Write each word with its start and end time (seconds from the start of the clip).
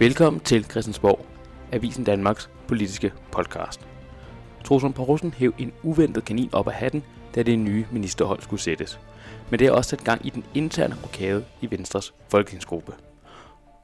Velkommen 0.00 0.40
til 0.40 0.64
Christiansborg, 0.64 1.26
Avisen 1.72 2.04
Danmarks 2.04 2.50
politiske 2.68 3.12
podcast. 3.32 3.80
Trosum 4.64 4.92
Poulsen 4.92 5.34
hæv 5.34 5.54
en 5.58 5.72
uventet 5.82 6.24
kanin 6.24 6.50
op 6.52 6.68
af 6.68 6.74
hatten, 6.74 7.04
da 7.34 7.42
det 7.42 7.58
nye 7.58 7.86
ministerhold 7.92 8.42
skulle 8.42 8.60
sættes. 8.60 9.00
Men 9.50 9.58
det 9.58 9.66
har 9.66 9.74
også 9.74 9.90
sat 9.90 10.04
gang 10.04 10.26
i 10.26 10.30
den 10.30 10.44
interne 10.54 10.96
rokade 11.04 11.44
i 11.60 11.70
Venstres 11.70 12.14
folketingsgruppe. 12.28 12.92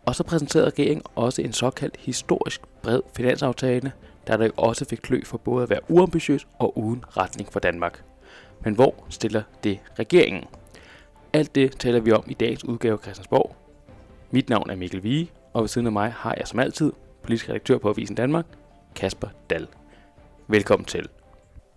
Og 0.07 0.15
så 0.15 0.25
præsenterede 0.25 0.67
regeringen 0.67 1.03
også 1.15 1.43
en 1.43 1.53
såkaldt 1.53 1.97
historisk 2.01 2.61
bred 2.83 3.01
finansaftale, 3.17 3.93
der 4.27 4.37
der 4.37 4.51
også 4.57 4.85
fik 4.85 4.99
klø 5.03 5.21
for 5.25 5.39
både 5.39 5.63
at 5.63 5.71
være 5.71 5.81
uambitiøs 5.89 6.47
og 6.59 6.79
uden 6.79 7.05
retning 7.17 7.53
for 7.53 7.61
Danmark. 7.61 8.03
Men 8.65 8.75
hvor 8.75 8.95
stiller 9.09 9.43
det 9.65 9.79
regeringen? 9.99 10.45
Alt 11.33 11.55
det 11.55 11.79
taler 11.79 12.01
vi 12.01 12.13
om 12.13 12.25
i 12.27 12.35
dagens 12.35 12.65
udgave 12.65 12.93
af 12.93 13.03
Christiansborg. 13.03 13.57
Mit 14.31 14.49
navn 14.49 14.71
er 14.71 14.77
Mikkel 14.77 15.03
Vige, 15.03 15.31
og 15.57 15.63
ved 15.63 15.69
siden 15.69 15.87
af 15.87 15.93
mig 15.93 16.13
har 16.13 16.35
jeg 16.39 16.49
som 16.49 16.59
altid 16.59 16.93
politisk 17.23 17.49
redaktør 17.49 17.79
på 17.79 17.89
Avisen 17.89 18.17
Danmark, 18.17 18.47
Kasper 18.95 19.29
Dal. 19.51 19.67
Velkommen 20.49 20.85
til. 20.87 21.09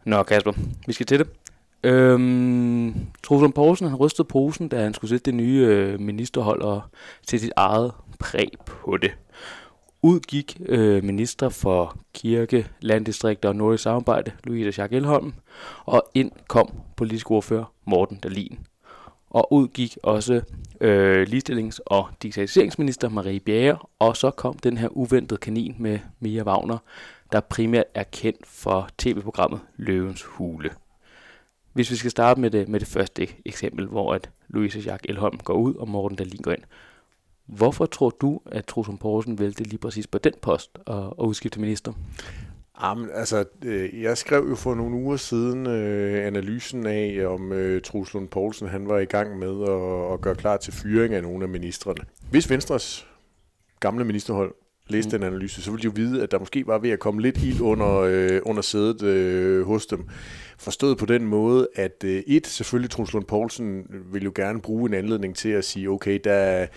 Nå 0.06 0.24
Kasper, 0.24 0.52
vi 0.88 0.94
skal 0.94 1.06
til 1.06 1.20
det. 1.20 1.28
Øhm, 1.84 2.96
Trudlund 3.24 3.54
Poulsen 3.54 3.88
han 3.88 3.96
rystede 3.96 4.28
posen, 4.28 4.68
da 4.68 4.84
han 4.84 4.94
skulle 4.94 5.10
sætte 5.10 5.26
det 5.26 5.34
nye 5.34 5.66
øh, 5.70 6.00
ministerhold 6.00 6.62
og 6.62 6.82
sætte 7.28 7.46
sit 7.46 7.54
eget 7.56 7.92
præg 8.20 8.52
på 8.66 8.98
det. 8.98 9.12
Ud 10.02 10.20
gik 10.20 10.62
øh, 10.66 11.04
minister 11.04 11.50
for 11.50 11.98
kirke, 12.14 12.68
landdistrikter 12.82 13.50
og 13.50 13.56
nordisk 13.56 13.84
samarbejde, 13.84 14.32
Louise 14.44 14.72
Schack 14.72 14.94
Elholm, 14.94 15.34
og 15.86 16.04
ind 16.14 16.32
kom 16.48 16.72
politisk 16.98 17.32
ordfører 17.32 17.74
Morten 17.86 18.18
Dalin. 18.18 18.60
Og 19.30 19.54
ud 19.54 19.68
gik 19.68 19.98
også 20.04 20.42
øh, 20.82 21.28
ligestillings- 21.30 21.80
og 21.86 22.08
digitaliseringsminister 22.24 23.10
Marie 23.10 23.40
Bjerre, 23.40 23.78
og 24.00 24.18
så 24.18 24.32
kom 24.32 24.58
den 24.58 24.78
her 24.78 24.88
uventede 24.92 25.40
kanin 25.40 25.76
med 25.80 26.00
Mia 26.20 26.44
Wagner, 26.44 26.78
der 27.32 27.40
primært 27.40 27.86
er 27.94 28.04
kendt 28.04 28.48
for 28.48 28.90
tv-programmet 28.98 29.60
Løvens 29.78 30.24
Hule. 30.24 30.70
Hvis 31.74 31.92
vi 31.92 31.96
skal 31.96 32.12
starte 32.12 32.42
med 32.42 32.52
det, 32.52 32.68
med 32.68 32.80
det 32.80 32.88
første 32.88 33.28
eksempel, 33.46 33.86
hvor 33.88 34.14
at 34.14 34.30
Louise 34.48 34.80
Jacques 34.80 35.10
Elholm 35.10 35.38
går 35.38 35.54
ud, 35.54 35.76
og 35.76 35.90
Morten 35.90 36.18
Dahlin 36.18 36.42
går 36.42 36.52
ind. 36.52 36.64
Hvorfor 37.46 37.86
tror 37.86 38.10
du, 38.10 38.42
at 38.46 38.66
Trosum 38.66 38.98
Poulsen 38.98 39.40
vælte 39.40 39.64
lige 39.64 39.78
præcis 39.78 40.08
på 40.08 40.18
den 40.18 40.34
post 40.42 40.78
og, 40.86 41.20
og 41.20 41.28
udskifte 41.28 41.60
minister? 41.60 41.94
Jamen, 42.84 43.10
altså, 43.14 43.46
øh, 43.66 44.02
jeg 44.02 44.18
skrev 44.18 44.46
jo 44.50 44.56
for 44.56 44.76
nogle 44.76 44.96
uger 44.96 45.18
siden 45.18 45.68
øh, 45.68 46.28
analysen 46.28 46.86
af, 46.86 47.26
om 47.28 47.52
øh, 47.52 47.82
Truslund 47.82 48.28
Poulsen 48.28 48.68
han 48.68 48.88
var 48.88 49.00
i 49.00 49.06
gang 49.06 49.40
med 49.40 49.64
at, 49.64 50.14
at 50.14 50.22
gøre 50.22 50.36
klar 50.36 50.58
til 50.58 50.74
fyring 50.74 51.14
af 51.14 51.24
nogle 51.24 51.44
af 51.44 51.50
ministerne. 51.50 52.02
Hvis 52.32 52.50
Venstres 52.50 53.08
gamle 53.80 54.06
ministerhold 54.06 54.54
læste 54.88 55.18
mm. 55.18 55.22
den 55.22 55.34
analyse, 55.34 55.62
så 55.62 55.72
ville 55.72 55.82
de 55.82 55.86
jo 55.86 55.92
vide, 55.96 56.24
at 56.24 56.32
der 56.32 56.40
måske 56.40 56.68
var 56.68 56.78
ved 56.78 56.90
at 56.90 57.00
komme 57.00 57.22
lidt 57.22 57.38
ild 57.38 57.62
under, 57.62 57.98
øh, 57.98 58.42
under 58.46 58.62
sædet 58.62 59.04
øh, 59.04 59.66
hos 59.66 59.86
dem. 59.86 60.08
Forstået 60.58 60.98
på 60.98 61.06
den 61.06 61.26
måde, 61.26 61.68
at 61.76 62.04
øh, 62.06 62.24
et, 62.28 62.48
selvfølgelig 62.48 62.92
Truslund 62.92 63.26
Poulsen 63.26 63.86
vil 64.12 64.24
jo 64.24 64.32
gerne 64.36 64.62
bruge 64.62 64.90
en 64.90 64.94
anledning 64.94 65.36
til 65.36 65.50
at 65.50 65.66
sige, 65.66 65.90
okay, 65.90 66.20
der, 66.24 66.68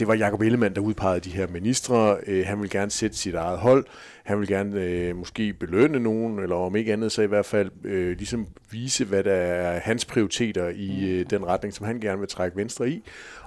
det 0.00 0.08
var 0.08 0.14
Jacob 0.14 0.40
Ellemann, 0.40 0.74
der 0.74 0.80
udpegede 0.80 1.20
de 1.20 1.30
her 1.30 1.46
ministre. 1.46 2.16
Øh, 2.26 2.46
han 2.46 2.60
vil 2.60 2.70
gerne 2.70 2.90
sætte 2.90 3.16
sit 3.16 3.34
eget 3.34 3.58
hold. 3.58 3.84
Han 4.24 4.40
vil 4.40 4.48
gerne 4.48 4.80
øh, 4.80 5.16
måske 5.16 5.52
belønne 5.52 6.00
nogen, 6.00 6.38
eller 6.38 6.56
om 6.56 6.76
ikke 6.76 6.92
andet, 6.92 7.12
så 7.12 7.22
i 7.22 7.26
hvert 7.26 7.46
fald 7.46 7.70
øh, 7.84 8.16
ligesom 8.16 8.46
vise, 8.70 9.04
hvad 9.04 9.24
der 9.24 9.32
er 9.32 9.80
hans 9.80 10.04
prioriteter 10.04 10.68
i 10.68 11.10
øh, 11.10 11.26
den 11.30 11.46
retning, 11.46 11.74
som 11.74 11.86
han 11.86 12.00
gerne 12.00 12.18
vil 12.18 12.28
trække 12.28 12.56
Venstre 12.56 12.90
i. 12.90 13.02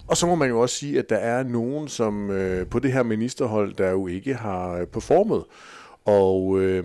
Og 0.07 0.17
så 0.17 0.27
må 0.27 0.35
man 0.35 0.49
jo 0.49 0.59
også 0.59 0.75
sige, 0.75 0.99
at 0.99 1.09
der 1.09 1.17
er 1.17 1.43
nogen, 1.43 1.87
som 1.87 2.31
øh, 2.31 2.67
på 2.67 2.79
det 2.79 2.91
her 2.91 3.03
ministerhold, 3.03 3.73
der 3.73 3.89
jo 3.89 4.07
ikke 4.07 4.33
har 4.33 4.85
performet. 4.85 5.43
Og 6.05 6.61
øh, 6.61 6.83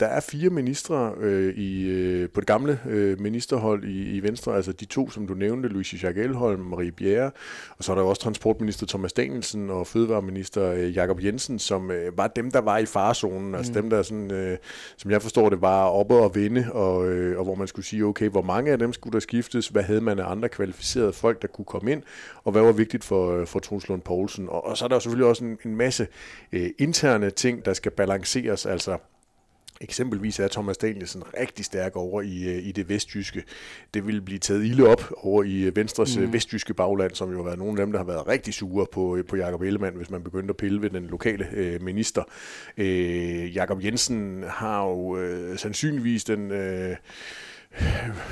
der 0.00 0.06
er 0.06 0.20
fire 0.20 0.50
ministre 0.50 1.12
øh, 1.20 1.54
i, 1.54 1.88
øh, 1.88 2.28
på 2.30 2.40
det 2.40 2.46
gamle 2.46 2.80
øh, 2.88 3.20
ministerhold 3.20 3.84
i, 3.84 4.16
i 4.16 4.22
Venstre, 4.22 4.56
altså 4.56 4.72
de 4.72 4.84
to, 4.84 5.10
som 5.10 5.26
du 5.26 5.34
nævnte, 5.34 5.68
Louise 5.68 5.98
Jacques 6.02 6.26
Elholm, 6.26 6.60
Marie 6.60 6.92
Bjerre, 6.92 7.30
og 7.78 7.84
så 7.84 7.92
er 7.92 7.96
der 7.96 8.02
også 8.02 8.22
transportminister 8.22 8.86
Thomas 8.86 9.12
Danielsen 9.12 9.70
og 9.70 9.86
fødevareminister 9.86 10.72
øh, 10.72 10.96
Jakob 10.96 11.24
Jensen, 11.24 11.58
som 11.58 11.90
øh, 11.90 12.18
var 12.18 12.26
dem, 12.26 12.50
der 12.50 12.60
var 12.60 12.78
i 12.78 12.86
farezonen, 12.86 13.54
altså 13.54 13.72
mm. 13.72 13.80
dem, 13.80 13.90
der 13.90 14.02
sådan, 14.02 14.30
øh, 14.30 14.58
som 14.96 15.10
jeg 15.10 15.22
forstår 15.22 15.48
det, 15.48 15.60
var 15.60 15.84
oppe 15.84 16.14
og 16.14 16.34
vinde, 16.34 16.66
og, 16.72 17.08
øh, 17.08 17.38
og 17.38 17.44
hvor 17.44 17.54
man 17.54 17.66
skulle 17.66 17.86
sige, 17.86 18.04
okay, 18.04 18.28
hvor 18.28 18.42
mange 18.42 18.72
af 18.72 18.78
dem 18.78 18.92
skulle 18.92 19.12
der 19.12 19.20
skiftes, 19.20 19.68
hvad 19.68 19.82
havde 19.82 20.00
man 20.00 20.18
af 20.18 20.30
andre 20.30 20.48
kvalificerede 20.48 21.12
folk, 21.12 21.42
der 21.42 21.48
kunne 21.48 21.64
komme 21.64 21.92
ind, 21.92 22.02
og 22.44 22.52
hvad 22.52 22.62
var 22.62 22.72
vigtigt 22.72 23.04
for, 23.04 23.44
for 23.44 23.58
Truls 23.58 23.88
Lund 23.88 24.02
Poulsen. 24.02 24.48
Og, 24.48 24.66
og 24.66 24.76
så 24.76 24.84
er 24.84 24.88
der 24.88 24.96
jo 24.96 25.00
selvfølgelig 25.00 25.28
også 25.28 25.44
en, 25.44 25.58
en 25.64 25.76
masse 25.76 26.06
øh, 26.52 26.70
interne 26.78 27.30
ting, 27.30 27.64
der 27.64 27.72
skal 27.72 27.92
balancere 27.92 28.35
balanceres. 28.42 28.66
Altså, 28.66 28.98
Eksempelvis 29.80 30.40
er 30.40 30.48
Thomas 30.48 30.76
Danielsen 30.76 31.22
rigtig 31.40 31.64
stærk 31.64 31.96
over 31.96 32.22
i, 32.22 32.44
øh, 32.44 32.66
i 32.66 32.72
det 32.72 32.88
vestjyske. 32.88 33.42
Det 33.94 34.06
vil 34.06 34.22
blive 34.22 34.38
taget 34.38 34.64
ilde 34.64 34.86
op 34.88 35.12
over 35.16 35.42
i 35.42 35.62
øh, 35.62 35.76
Venstres 35.76 36.16
øh, 36.16 36.22
mm. 36.22 36.32
vestjyske 36.32 36.74
bagland, 36.74 37.14
som 37.14 37.30
jo 37.30 37.36
har 37.36 37.44
været 37.44 37.58
nogle 37.58 37.80
af 37.80 37.86
dem, 37.86 37.92
der 37.92 37.98
har 37.98 38.06
været 38.06 38.28
rigtig 38.28 38.54
sure 38.54 38.86
på, 38.92 39.18
på 39.28 39.36
Jakob 39.36 39.62
Ellemann, 39.62 39.96
hvis 39.96 40.10
man 40.10 40.22
begyndte 40.22 40.52
at 40.52 40.56
pille 40.56 40.82
ved 40.82 40.90
den 40.90 41.06
lokale 41.06 41.46
øh, 41.52 41.82
minister. 41.82 42.22
Øh, 42.76 43.56
Jakob 43.56 43.84
Jensen 43.84 44.44
har 44.48 44.84
jo 44.84 45.16
øh, 45.16 45.58
sandsynligvis 45.58 46.24
den... 46.24 46.50
Øh, 46.50 46.96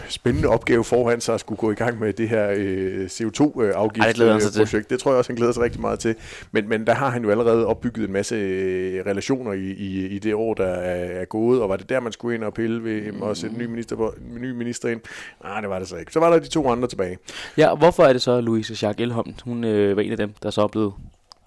spændende 0.09 0.49
opgave 0.49 0.85
foran 0.85 1.21
sig 1.21 1.35
at 1.35 1.41
skulle 1.41 1.59
gå 1.59 1.71
i 1.71 1.75
gang 1.75 1.99
med 1.99 2.13
det 2.13 2.29
her 2.29 2.51
øh, 2.57 3.05
CO2-afgiftsprojekt. 3.05 4.73
Det, 4.73 4.91
det 4.91 5.01
tror 5.01 5.11
jeg 5.11 5.19
også, 5.19 5.31
han 5.31 5.37
glæder 5.37 5.53
sig 5.53 5.63
rigtig 5.63 5.81
meget 5.81 5.99
til. 5.99 6.15
Men, 6.53 6.69
men 6.69 6.87
der 6.87 6.95
har 6.95 7.11
han 7.11 7.25
jo 7.25 7.31
allerede 7.31 7.67
opbygget 7.67 8.07
en 8.07 8.13
masse 8.13 8.35
øh, 8.35 9.07
relationer 9.07 9.53
i, 9.53 9.71
i, 9.71 10.07
i 10.07 10.19
det 10.19 10.35
år, 10.35 10.55
der 10.55 10.67
er, 10.67 11.21
er 11.21 11.25
gået, 11.25 11.63
og 11.63 11.69
var 11.69 11.77
det 11.77 11.89
der, 11.89 12.01
man 12.01 12.13
skulle 12.13 12.35
ind 12.35 12.45
og 12.45 12.55
pille 12.55 12.85
ved 12.85 13.13
mm. 13.13 13.23
og 13.23 13.37
sætte 13.37 13.57
en 13.57 13.63
ny 13.63 13.67
minister, 13.67 13.97
på, 13.97 14.15
en 14.35 14.43
ny 14.43 14.51
minister 14.51 14.89
ind? 14.89 15.01
Nej, 15.43 15.61
det 15.61 15.71
var 15.71 15.79
det 15.79 15.89
så 15.89 15.97
ikke. 15.97 16.13
Så 16.13 16.21
var 16.21 16.31
der 16.31 16.39
de 16.39 16.49
to 16.49 16.71
andre 16.71 16.89
tilbage. 16.89 17.19
Ja, 17.57 17.75
hvorfor 17.75 18.03
er 18.03 18.13
det 18.13 18.23
så, 18.23 18.41
Louise 18.41 18.87
Jacques 18.87 19.03
Elholm, 19.03 19.35
hun 19.45 19.65
øh, 19.65 19.97
var 19.97 20.03
en 20.03 20.11
af 20.11 20.17
dem, 20.17 20.35
der 20.43 20.51
så 20.51 20.63
er 20.63 20.67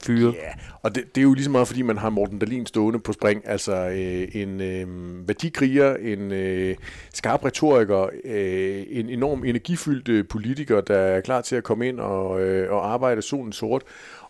blevet 0.06 0.22
fyret. 0.22 0.36
Ja, 0.36 0.54
og 0.82 0.96
det, 0.96 1.16
det 1.16 1.22
er 1.22 1.24
jo 1.24 1.34
ligesom 1.34 1.52
meget, 1.52 1.68
fordi 1.68 1.82
man 1.82 1.98
har 1.98 2.10
Morten 2.10 2.40
Dalin 2.40 2.66
stående 2.66 3.00
på 3.00 3.14
spring. 3.14 3.42
Altså 3.46 3.74
øh, 3.76 4.42
en 4.42 4.62
øh, 4.62 5.28
værdikriger, 5.28 5.96
en 5.96 6.32
øh, 6.32 6.76
skarp 7.14 7.46
retoriker, 7.46 8.10
øh, 8.26 8.84
en 8.90 9.10
enorm 9.10 9.44
energifyldt 9.44 10.10
øh, 10.10 10.28
politiker, 10.28 10.82
der 10.82 10.98
er 10.98 11.22
klar 11.22 11.42
til 11.42 11.56
at 11.56 11.64
komme 11.64 11.88
ind 11.88 12.00
og, 12.00 12.42
øh, 12.42 12.74
og 12.74 12.94
arbejde 12.94 13.22
solen 13.22 13.54
sort, 13.54 13.84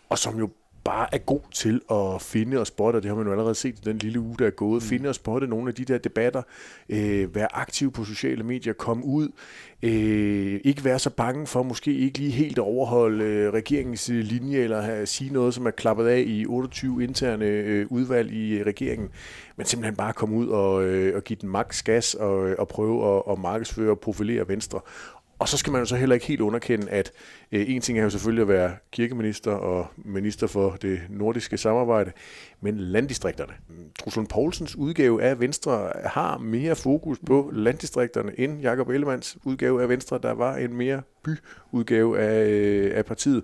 og 0.08 0.18
som 0.18 0.38
jo 0.38 0.50
bare 0.88 1.14
er 1.14 1.18
god 1.18 1.40
til 1.52 1.80
at 1.90 2.22
finde 2.22 2.60
og 2.60 2.66
spotte, 2.66 2.96
og 2.96 3.02
det 3.02 3.08
har 3.08 3.16
man 3.16 3.26
jo 3.26 3.32
allerede 3.32 3.54
set 3.54 3.78
i 3.78 3.80
den 3.84 3.98
lille 3.98 4.20
uge, 4.20 4.36
der 4.38 4.46
er 4.46 4.50
gået, 4.50 4.82
mm. 4.82 4.88
finde 4.88 5.08
og 5.08 5.14
spotte 5.14 5.46
nogle 5.46 5.68
af 5.68 5.74
de 5.74 5.84
der 5.84 5.98
debatter, 5.98 6.42
øh, 6.88 7.34
være 7.34 7.56
aktiv 7.56 7.92
på 7.92 8.04
sociale 8.04 8.42
medier, 8.42 8.72
komme 8.72 9.04
ud, 9.04 9.28
øh, 9.82 10.60
ikke 10.64 10.84
være 10.84 10.98
så 10.98 11.10
bange 11.10 11.46
for 11.46 11.62
måske 11.62 11.94
ikke 11.94 12.18
lige 12.18 12.30
helt 12.30 12.58
at 12.58 12.62
overholde 12.62 13.24
øh, 13.24 13.52
regeringens 13.52 14.08
linje, 14.08 14.58
eller 14.58 14.80
have, 14.80 15.06
sige 15.06 15.32
noget, 15.32 15.54
som 15.54 15.66
er 15.66 15.70
klappet 15.70 16.06
af 16.06 16.24
i 16.26 16.46
28 16.46 17.04
interne 17.04 17.44
øh, 17.44 17.86
udvalg 17.90 18.32
i 18.32 18.58
øh, 18.58 18.66
regeringen, 18.66 19.08
men 19.56 19.66
simpelthen 19.66 19.96
bare 19.96 20.12
komme 20.12 20.36
ud 20.36 20.48
og, 20.48 20.84
øh, 20.84 21.16
og 21.16 21.24
give 21.24 21.38
den 21.40 21.48
maks 21.48 21.82
gas 21.82 22.14
og, 22.14 22.54
og 22.58 22.68
prøve 22.68 23.16
at, 23.16 23.22
at 23.32 23.38
markedsføre 23.38 23.90
og 23.90 24.00
profilere 24.00 24.48
Venstre. 24.48 24.80
Og 25.38 25.48
så 25.48 25.56
skal 25.56 25.72
man 25.72 25.80
jo 25.80 25.86
så 25.86 25.96
heller 25.96 26.14
ikke 26.14 26.26
helt 26.26 26.40
underkende, 26.40 26.90
at 26.90 27.12
øh, 27.52 27.70
en 27.70 27.80
ting 27.80 27.98
er 27.98 28.02
jo 28.02 28.10
selvfølgelig 28.10 28.42
at 28.42 28.48
være 28.48 28.76
kirkeminister 28.92 29.50
og 29.50 29.86
minister 29.96 30.46
for 30.46 30.70
det 30.70 31.00
nordiske 31.10 31.58
samarbejde, 31.58 32.12
men 32.60 32.78
landdistrikterne. 32.78 33.52
Truslund 33.98 34.26
Poulsens 34.26 34.76
udgave 34.76 35.22
af 35.22 35.40
Venstre 35.40 35.92
har 36.04 36.38
mere 36.38 36.76
fokus 36.76 37.18
på 37.26 37.50
landdistrikterne 37.54 38.40
end 38.40 38.60
Jakob 38.60 38.88
Ellemanns 38.88 39.38
udgave 39.44 39.82
af 39.82 39.88
Venstre, 39.88 40.18
der 40.22 40.32
var 40.32 40.56
en 40.56 40.74
mere 40.74 41.02
byudgave 41.24 42.18
af, 42.18 42.48
øh, 42.48 42.96
af 42.96 43.04
partiet. 43.04 43.42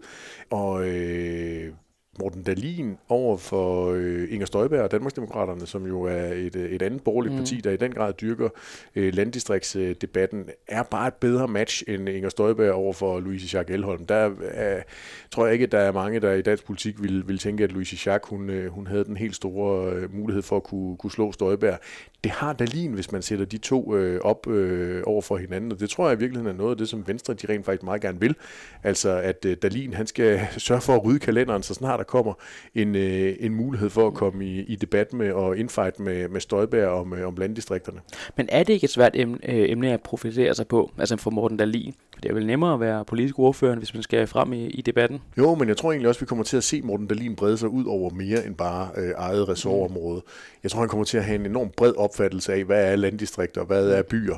Og 0.50 0.88
øh, 0.88 1.72
Morten 2.18 2.42
Dalin 2.42 2.96
over 3.08 3.36
for 3.36 3.92
øh, 3.92 4.26
Inger 4.30 4.46
Støjberg 4.46 4.80
og 4.80 4.90
Danmarksdemokraterne, 4.90 5.66
som 5.66 5.86
jo 5.86 6.02
er 6.02 6.26
et, 6.26 6.56
øh, 6.56 6.70
et 6.70 6.82
andet 6.82 7.02
borgerligt 7.02 7.34
mm. 7.34 7.38
parti, 7.38 7.60
der 7.60 7.70
i 7.70 7.76
den 7.76 7.92
grad 7.92 8.12
dyrker 8.12 8.48
øh, 8.96 9.14
landdistriktsdebatten, 9.14 10.44
er 10.68 10.82
bare 10.82 11.08
et 11.08 11.14
bedre 11.14 11.48
match 11.48 11.82
end 11.88 12.08
Inger 12.08 12.28
Støjberg 12.28 12.72
over 12.72 12.92
for 12.92 13.20
Louise 13.20 13.56
Jacques 13.56 13.74
Elholm. 13.74 14.06
Der 14.06 14.30
er, 14.50 14.82
tror 15.30 15.44
jeg 15.44 15.52
ikke, 15.52 15.62
at 15.62 15.72
der 15.72 15.78
er 15.78 15.92
mange, 15.92 16.20
der 16.20 16.32
i 16.32 16.42
dansk 16.42 16.66
politik 16.66 17.02
vil, 17.02 17.28
vil 17.28 17.38
tænke, 17.38 17.64
at 17.64 17.72
Louise 17.72 18.10
Jacques 18.10 18.30
hun, 18.30 18.50
øh, 18.50 18.72
hun 18.72 18.86
havde 18.86 19.04
den 19.04 19.16
helt 19.16 19.36
store 19.36 19.92
øh, 19.92 20.14
mulighed 20.14 20.42
for 20.42 20.56
at 20.56 20.62
kunne, 20.62 20.96
kunne 20.96 21.10
slå 21.10 21.32
Støjberg. 21.32 21.78
Det 22.24 22.32
har 22.32 22.52
Dalin, 22.52 22.92
hvis 22.92 23.12
man 23.12 23.22
sætter 23.22 23.44
de 23.44 23.58
to 23.58 23.96
øh, 23.96 24.20
op 24.20 24.46
øh, 24.46 25.02
over 25.06 25.22
for 25.22 25.36
hinanden, 25.36 25.72
og 25.72 25.80
det 25.80 25.90
tror 25.90 26.08
jeg 26.08 26.16
i 26.16 26.18
virkeligheden 26.18 26.54
er 26.54 26.58
noget 26.58 26.70
af 26.70 26.76
det, 26.76 26.88
som 26.88 27.08
Venstre 27.08 27.34
de 27.34 27.52
rent 27.52 27.64
faktisk 27.64 27.82
meget 27.82 28.00
gerne 28.00 28.20
vil. 28.20 28.34
Altså, 28.82 29.10
at 29.10 29.44
øh, 29.44 29.56
Dalin 29.62 29.94
han 29.94 30.06
skal 30.06 30.40
sørge 30.58 30.80
for 30.80 30.94
at 30.94 31.04
rydde 31.04 31.18
kalenderen, 31.18 31.62
så 31.62 31.74
snart 31.74 32.00
der 32.04 32.10
kommer 32.10 32.34
en, 32.74 32.94
øh, 32.94 33.36
en 33.40 33.54
mulighed 33.54 33.90
for 33.90 34.06
at 34.06 34.14
komme 34.14 34.46
i, 34.46 34.60
i 34.62 34.76
debat 34.76 35.12
med 35.12 35.32
og 35.32 35.58
infight 35.58 36.00
med, 36.00 36.28
med 36.28 36.40
Støjbær 36.40 36.86
om, 36.86 37.12
øh, 37.12 37.26
om 37.28 37.34
landdistrikterne. 37.36 38.00
Men 38.36 38.48
er 38.52 38.62
det 38.62 38.72
ikke 38.72 38.84
et 38.84 38.90
svært 38.90 39.12
emne, 39.14 39.38
øh, 39.48 39.70
emne 39.70 39.92
at 39.92 40.00
profitere 40.00 40.54
sig 40.54 40.66
på, 40.66 40.90
altså 40.98 41.16
for 41.16 41.30
Morten 41.30 41.56
Dahlin? 41.56 41.94
Det 42.24 42.30
er 42.30 42.34
vel 42.34 42.46
nemmere 42.46 42.74
at 42.74 42.80
være 42.80 43.04
politisk 43.04 43.38
ordfører, 43.38 43.76
hvis 43.76 43.94
man 43.94 44.02
skal 44.02 44.26
frem 44.26 44.52
i, 44.52 44.66
i 44.66 44.82
debatten. 44.82 45.20
Jo, 45.38 45.54
men 45.54 45.68
jeg 45.68 45.76
tror 45.76 45.92
egentlig 45.92 46.08
også, 46.08 46.18
at 46.18 46.20
vi 46.20 46.26
kommer 46.26 46.44
til 46.44 46.56
at 46.56 46.64
se 46.64 46.82
Morten 46.82 47.06
Dahlin 47.06 47.36
brede 47.36 47.58
sig 47.58 47.68
ud 47.68 47.84
over 47.84 48.10
mere 48.10 48.46
end 48.46 48.54
bare 48.54 48.88
øh, 48.96 49.12
eget 49.16 49.48
ressortområde. 49.48 50.22
Jeg 50.62 50.70
tror, 50.70 50.80
han 50.80 50.88
kommer 50.88 51.04
til 51.04 51.18
at 51.18 51.24
have 51.24 51.34
en 51.34 51.46
enorm 51.46 51.70
bred 51.76 51.92
opfattelse 51.96 52.52
af, 52.52 52.64
hvad 52.64 52.92
er 52.92 52.96
landdistrikter, 52.96 53.64
hvad 53.64 53.88
er 53.88 54.02
byer. 54.02 54.36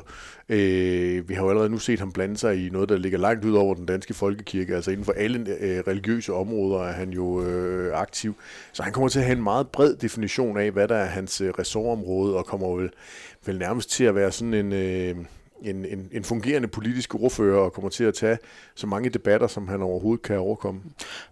Øh, 0.49 1.29
vi 1.29 1.33
har 1.33 1.43
jo 1.43 1.49
allerede 1.49 1.69
nu 1.69 1.77
set 1.77 1.99
ham 1.99 2.11
blande 2.11 2.37
sig 2.37 2.65
i 2.65 2.69
noget, 2.69 2.89
der 2.89 2.97
ligger 2.97 3.17
langt 3.17 3.45
ud 3.45 3.53
over 3.53 3.75
den 3.75 3.85
danske 3.85 4.13
folkekirke. 4.13 4.75
Altså 4.75 4.91
inden 4.91 5.05
for 5.05 5.13
alle 5.13 5.57
øh, 5.59 5.79
religiøse 5.87 6.33
områder 6.33 6.83
er 6.83 6.93
han 6.93 7.09
jo 7.09 7.43
øh, 7.43 7.99
aktiv. 7.99 8.35
Så 8.73 8.83
han 8.83 8.93
kommer 8.93 9.09
til 9.09 9.19
at 9.19 9.25
have 9.25 9.37
en 9.37 9.43
meget 9.43 9.67
bred 9.67 9.95
definition 9.95 10.57
af, 10.57 10.71
hvad 10.71 10.87
der 10.87 10.95
er 10.95 11.05
hans 11.05 11.41
øh, 11.41 11.49
ressortområde, 11.49 12.35
og 12.35 12.45
kommer 12.45 12.75
vel, 12.75 12.89
vel 13.45 13.59
nærmest 13.59 13.91
til 13.91 14.03
at 14.03 14.15
være 14.15 14.31
sådan 14.31 14.53
en... 14.53 14.73
Øh, 14.73 15.15
en, 15.61 15.85
en, 15.85 16.09
en 16.11 16.23
fungerende 16.23 16.67
politisk 16.67 17.15
ordfører 17.15 17.59
og 17.59 17.73
kommer 17.73 17.89
til 17.89 18.03
at 18.03 18.13
tage 18.13 18.37
så 18.75 18.87
mange 18.87 19.09
debatter, 19.09 19.47
som 19.47 19.67
han 19.67 19.81
overhovedet 19.81 20.21
kan 20.21 20.39
overkomme. 20.39 20.81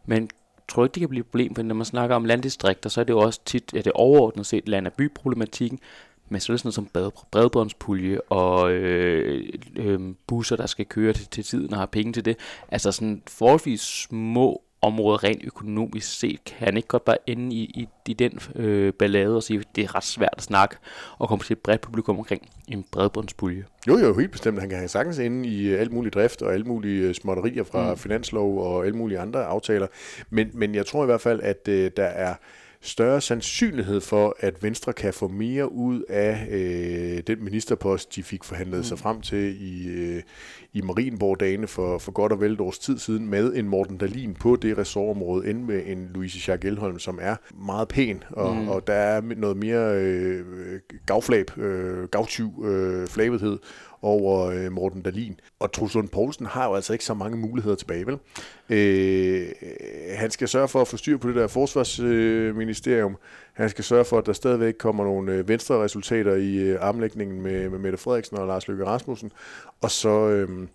Men 0.06 0.30
tror 0.68 0.84
ikke, 0.84 0.94
det 0.94 1.00
kan 1.00 1.10
blive 1.10 1.22
et 1.22 1.26
problem, 1.26 1.56
for 1.56 1.64
når 1.64 1.76
man 1.76 1.86
snakker 1.86 2.16
om 2.16 2.26
landdistrikter, 2.26 2.90
så 2.90 3.00
er 3.00 3.04
det 3.04 3.14
jo 3.14 3.20
også 3.20 3.40
tit 3.46 3.74
at 3.74 3.86
det 3.86 3.94
overordnet 3.94 4.46
set 4.46 4.70
land- 4.70 4.88
og 4.88 4.94
byproblematikken, 4.94 5.80
men 6.30 6.42
så 6.42 6.52
er 6.52 6.54
det 6.54 6.60
sådan 6.60 6.68
noget 6.68 6.94
som 7.14 7.22
bredbåndspulje 7.32 8.22
og 8.22 8.72
øh, 8.72 9.54
øh, 9.76 10.00
busser, 10.28 10.56
der 10.56 10.66
skal 10.66 10.86
køre 10.86 11.14
til, 11.14 11.28
til 11.28 11.44
tiden 11.44 11.74
og 11.74 11.80
har 11.80 11.86
penge 11.86 12.14
til 12.14 12.26
det. 12.26 12.38
Altså 12.70 12.92
sådan 12.92 13.22
forholdsvis 13.28 13.82
små 13.82 14.62
område 14.86 15.18
rent 15.18 15.44
økonomisk 15.44 16.20
set, 16.20 16.44
kan 16.44 16.66
han 16.66 16.78
ikke 16.78 16.88
godt 16.88 17.06
bare 17.06 17.18
ende 17.28 17.56
i, 17.56 17.64
i, 17.64 17.88
i 18.08 18.14
den 18.14 18.40
øh, 18.56 18.94
ballade 18.94 19.36
og 19.36 19.44
sige, 19.44 19.60
at 19.60 19.66
det 19.76 19.84
er 19.84 19.96
ret 19.96 20.04
svært 20.04 20.34
at 20.38 20.44
snakke 20.44 20.76
og 21.18 21.28
komme 21.28 21.44
til 21.44 21.54
et 21.54 21.60
bredt 21.60 21.82
publikum 21.82 22.18
omkring 22.18 22.50
en 22.68 22.86
bredbåndspulje? 22.92 23.66
Jo, 23.88 23.98
jo, 23.98 24.18
helt 24.18 24.32
bestemt. 24.32 24.60
Han 24.60 24.70
kan 24.70 24.78
have 24.78 24.88
sagtens 24.88 25.18
inde 25.18 25.50
i 25.50 25.68
øh, 25.68 25.82
alt 25.82 25.92
muligt 25.92 26.16
drift 26.16 26.42
og 26.42 26.54
alle 26.54 26.66
mulige 26.66 27.08
øh, 27.08 27.14
småtterier 27.14 27.64
fra 27.64 27.92
mm. 27.92 27.98
finanslov 27.98 28.60
og 28.60 28.86
alle 28.86 28.98
mulige 28.98 29.20
andre 29.20 29.46
aftaler. 29.46 29.88
Men, 30.30 30.50
men 30.54 30.76
jeg 30.76 30.86
tror 30.86 31.04
i 31.04 31.06
hvert 31.06 31.22
fald, 31.22 31.40
at 31.44 31.68
øh, 31.68 31.92
der 31.98 32.04
er 32.04 32.36
større 32.86 33.22
sandsynlighed 33.22 34.02
for, 34.02 34.36
at 34.40 34.64
Venstre 34.64 34.94
kan 34.94 35.14
få 35.14 35.28
mere 35.28 35.72
ud 35.72 36.04
af 36.10 36.48
øh, 36.50 37.24
den 37.28 37.44
ministerpost, 37.44 38.16
de 38.16 38.24
fik 38.24 38.44
forhandlet 38.44 38.78
mm. 38.78 38.84
sig 38.84 39.00
frem 39.00 39.22
til 39.22 39.58
i, 39.62 39.88
øh, 39.88 40.24
i 40.76 40.82
Marienborg-dagene 40.82 41.68
for, 41.68 41.98
for 41.98 42.12
godt 42.12 42.32
og 42.32 42.42
vel 42.42 42.54
et 42.54 42.60
års 42.62 42.80
tid 42.80 42.98
siden, 42.98 43.30
med 43.30 43.54
en 43.54 43.68
Morten 43.68 43.98
Dalin 43.98 44.34
på 44.34 44.56
det 44.56 44.78
ressortområde, 44.78 45.50
end 45.50 45.64
med 45.64 45.82
en 45.86 46.12
Louise 46.14 46.40
Schack 46.40 46.66
Elholm, 46.66 47.00
som 47.00 47.20
er 47.22 47.36
meget 47.66 47.88
pæn, 47.88 48.24
og, 48.30 48.56
mm. 48.56 48.68
og 48.68 48.88
der 48.88 48.94
er 48.94 49.22
noget 49.22 49.58
mere 49.58 49.96
øh, 49.96 50.46
gavflab, 51.06 51.58
øh, 51.58 52.08
gavtyv 52.08 52.66
øh, 52.66 53.08
flabethed 53.08 53.58
over 54.02 54.46
øh, 54.46 54.72
Morten 54.72 55.02
Dalin. 55.02 55.40
Og 55.60 55.72
Truslund 55.72 56.10
Poulsen 56.10 56.46
har 56.46 56.68
jo 56.68 56.74
altså 56.74 56.94
ikke 56.94 57.06
så 57.06 57.14
mange 57.14 57.38
muligheder 57.38 57.76
tilbage, 57.76 58.06
vel? 58.06 58.18
Øh, 58.70 59.48
han 60.16 60.32
skal 60.32 60.48
sørge 60.48 60.68
for 60.68 60.82
at 60.82 60.88
få 60.88 60.98
styr 60.98 61.18
på 61.18 61.28
det 61.28 61.36
der 61.36 61.48
forsvarsministerium. 61.48 63.18
Han 63.56 63.70
skal 63.70 63.84
sørge 63.84 64.06
for, 64.06 64.18
at 64.18 64.26
der 64.26 64.34
stadigvæk 64.34 64.74
kommer 64.80 65.04
nogle 65.04 65.34
øh, 65.34 65.48
venstre 65.48 65.76
resultater 65.84 66.36
i 66.36 66.56
øh, 66.56 66.78
armlægningen 66.82 67.42
med, 67.42 67.70
med 67.70 67.80
Mette 67.80 67.98
Frederiksen 67.98 68.38
og 68.38 68.48
Lars 68.48 68.68
Løkke 68.68 68.86
Rasmussen. 68.86 69.32
Og 69.82 69.92
så... 69.92 70.30
Øh, 70.30 70.68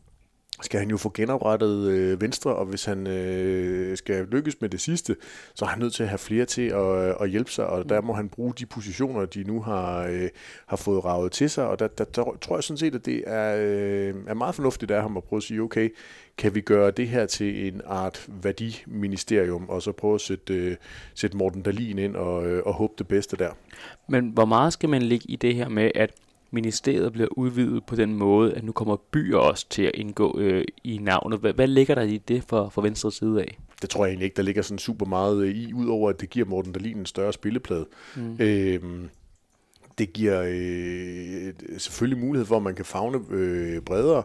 skal 0.62 0.80
han 0.80 0.90
jo 0.90 0.96
få 0.96 1.10
genoprettet 1.14 1.90
øh, 1.90 2.20
Venstre, 2.20 2.56
og 2.56 2.66
hvis 2.66 2.84
han 2.84 3.06
øh, 3.06 3.96
skal 3.96 4.26
lykkes 4.26 4.60
med 4.60 4.68
det 4.68 4.80
sidste, 4.80 5.16
så 5.54 5.64
er 5.64 5.68
han 5.68 5.78
nødt 5.78 5.94
til 5.94 6.02
at 6.02 6.08
have 6.08 6.18
flere 6.18 6.44
til 6.44 6.62
at, 6.62 7.08
øh, 7.08 7.14
at 7.20 7.30
hjælpe 7.30 7.50
sig, 7.50 7.66
og 7.66 7.88
der 7.88 8.00
må 8.00 8.12
han 8.12 8.28
bruge 8.28 8.54
de 8.58 8.66
positioner, 8.66 9.24
de 9.24 9.44
nu 9.44 9.62
har, 9.62 10.06
øh, 10.06 10.28
har 10.66 10.76
fået 10.76 11.04
ravet 11.04 11.32
til 11.32 11.50
sig, 11.50 11.66
og 11.66 11.78
der, 11.78 11.88
der, 11.88 12.04
der 12.04 12.36
tror 12.40 12.56
jeg 12.56 12.64
sådan 12.64 12.78
set, 12.78 12.94
at 12.94 13.06
det 13.06 13.24
er, 13.26 13.56
øh, 13.58 14.14
er 14.26 14.34
meget 14.34 14.54
fornuftigt 14.54 14.90
af 14.90 15.02
ham 15.02 15.16
at 15.16 15.24
prøve 15.24 15.38
at 15.38 15.42
sige, 15.42 15.62
okay, 15.62 15.90
kan 16.38 16.54
vi 16.54 16.60
gøre 16.60 16.90
det 16.90 17.08
her 17.08 17.26
til 17.26 17.68
en 17.68 17.80
art 17.86 18.26
værdiministerium, 18.42 19.68
og 19.68 19.82
så 19.82 19.92
prøve 19.92 20.14
at 20.14 20.20
sætte, 20.20 20.54
øh, 20.54 20.76
sætte 21.14 21.36
Morten 21.36 21.62
Dalin 21.62 21.98
ind 21.98 22.16
og, 22.16 22.46
øh, 22.46 22.62
og 22.66 22.74
håbe 22.74 22.92
det 22.98 23.08
bedste 23.08 23.36
der. 23.36 23.50
Men 24.08 24.28
hvor 24.28 24.44
meget 24.44 24.72
skal 24.72 24.88
man 24.88 25.02
ligge 25.02 25.30
i 25.30 25.36
det 25.36 25.54
her 25.54 25.68
med, 25.68 25.90
at 25.94 26.10
ministeriet 26.50 27.12
bliver 27.12 27.28
udvidet 27.30 27.84
på 27.84 27.96
den 27.96 28.14
måde, 28.14 28.54
at 28.54 28.64
nu 28.64 28.72
kommer 28.72 28.96
byer 28.96 29.38
også 29.38 29.66
til 29.68 29.82
at 29.82 29.92
indgå 29.94 30.38
øh, 30.38 30.64
i 30.84 30.98
navnet. 30.98 31.38
Hvad, 31.38 31.52
hvad 31.52 31.66
ligger 31.66 31.94
der 31.94 32.02
i 32.02 32.18
det 32.18 32.44
for, 32.48 32.68
for 32.68 32.82
venstre 32.82 33.12
side 33.12 33.40
af? 33.40 33.58
Det 33.82 33.90
tror 33.90 34.04
jeg 34.04 34.10
egentlig 34.10 34.24
ikke, 34.24 34.36
der 34.36 34.42
ligger 34.42 34.62
sådan 34.62 34.78
super 34.78 35.06
meget 35.06 35.44
øh, 35.44 35.54
i, 35.54 35.72
udover 35.72 36.10
at 36.10 36.20
det 36.20 36.30
giver 36.30 36.46
Morten 36.46 36.72
Dahlin 36.72 36.98
en 36.98 37.06
større 37.06 37.32
spilleplade. 37.32 37.86
Mm. 38.16 38.36
Øhm, 38.40 39.08
det 39.98 40.12
giver 40.12 40.42
øh, 40.46 41.78
selvfølgelig 41.78 42.24
mulighed 42.24 42.46
for, 42.46 42.56
at 42.56 42.62
man 42.62 42.74
kan 42.74 42.84
fagne 42.84 43.20
øh, 43.30 43.82
bredere. 43.82 44.22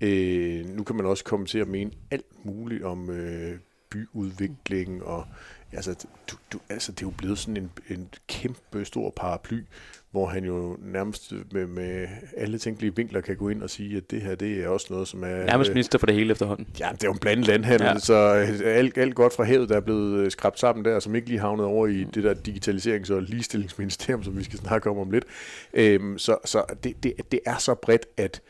Øh, 0.00 0.76
nu 0.76 0.82
kan 0.82 0.96
man 0.96 1.06
også 1.06 1.24
komme 1.24 1.46
til 1.46 1.58
at 1.58 1.68
mene 1.68 1.90
alt 2.10 2.44
muligt 2.44 2.84
om 2.84 3.10
øh, 3.10 3.58
byudvikling 3.90 5.02
og 5.04 5.26
altså, 5.72 6.06
du, 6.30 6.36
du, 6.52 6.58
altså, 6.68 6.92
det 6.92 7.02
er 7.02 7.06
jo 7.06 7.14
blevet 7.16 7.38
sådan 7.38 7.56
en, 7.56 7.70
en 7.88 8.08
kæmpe 8.26 8.84
stor 8.84 9.10
paraply, 9.10 9.64
hvor 10.10 10.26
han 10.26 10.44
jo 10.44 10.76
nærmest 10.82 11.32
med, 11.52 11.66
med 11.66 12.08
alle 12.36 12.58
tænkelige 12.58 12.96
vinkler 12.96 13.20
kan 13.20 13.36
gå 13.36 13.48
ind 13.48 13.62
og 13.62 13.70
sige, 13.70 13.96
at 13.96 14.10
det 14.10 14.22
her, 14.22 14.34
det 14.34 14.64
er 14.64 14.68
også 14.68 14.86
noget, 14.90 15.08
som 15.08 15.22
er... 15.22 15.44
Nærmest 15.44 15.70
minister 15.70 15.98
for 15.98 16.06
det 16.06 16.14
hele 16.14 16.32
efterhånden. 16.32 16.66
Ja, 16.80 16.88
det 16.92 17.02
er 17.02 17.08
jo 17.08 17.12
en 17.12 17.18
blandet 17.18 17.46
landhandel, 17.46 17.86
ja. 17.86 17.98
så 17.98 18.14
øh, 18.14 18.60
alt, 18.64 18.98
alt 18.98 19.14
godt 19.14 19.32
fra 19.32 19.44
havet, 19.44 19.68
der 19.68 19.76
er 19.76 19.80
blevet 19.80 20.18
øh, 20.18 20.30
skrabt 20.30 20.58
sammen 20.58 20.84
der, 20.84 21.00
som 21.00 21.14
ikke 21.14 21.28
lige 21.28 21.40
havnet 21.40 21.66
over 21.66 21.86
i 21.86 22.04
det 22.04 22.24
der 22.24 22.34
digitaliserings- 22.34 23.14
og 23.14 23.22
ligestillingsministerium, 23.22 24.22
som 24.22 24.38
vi 24.38 24.44
skal 24.44 24.58
snakke 24.58 24.90
om 24.90 24.98
om 24.98 25.10
lidt. 25.10 25.24
Øhm, 25.74 26.18
så 26.18 26.36
så 26.44 26.64
det, 26.84 27.02
det, 27.02 27.12
det 27.32 27.40
er 27.46 27.56
så 27.58 27.74
bredt, 27.74 28.06
at 28.16 28.40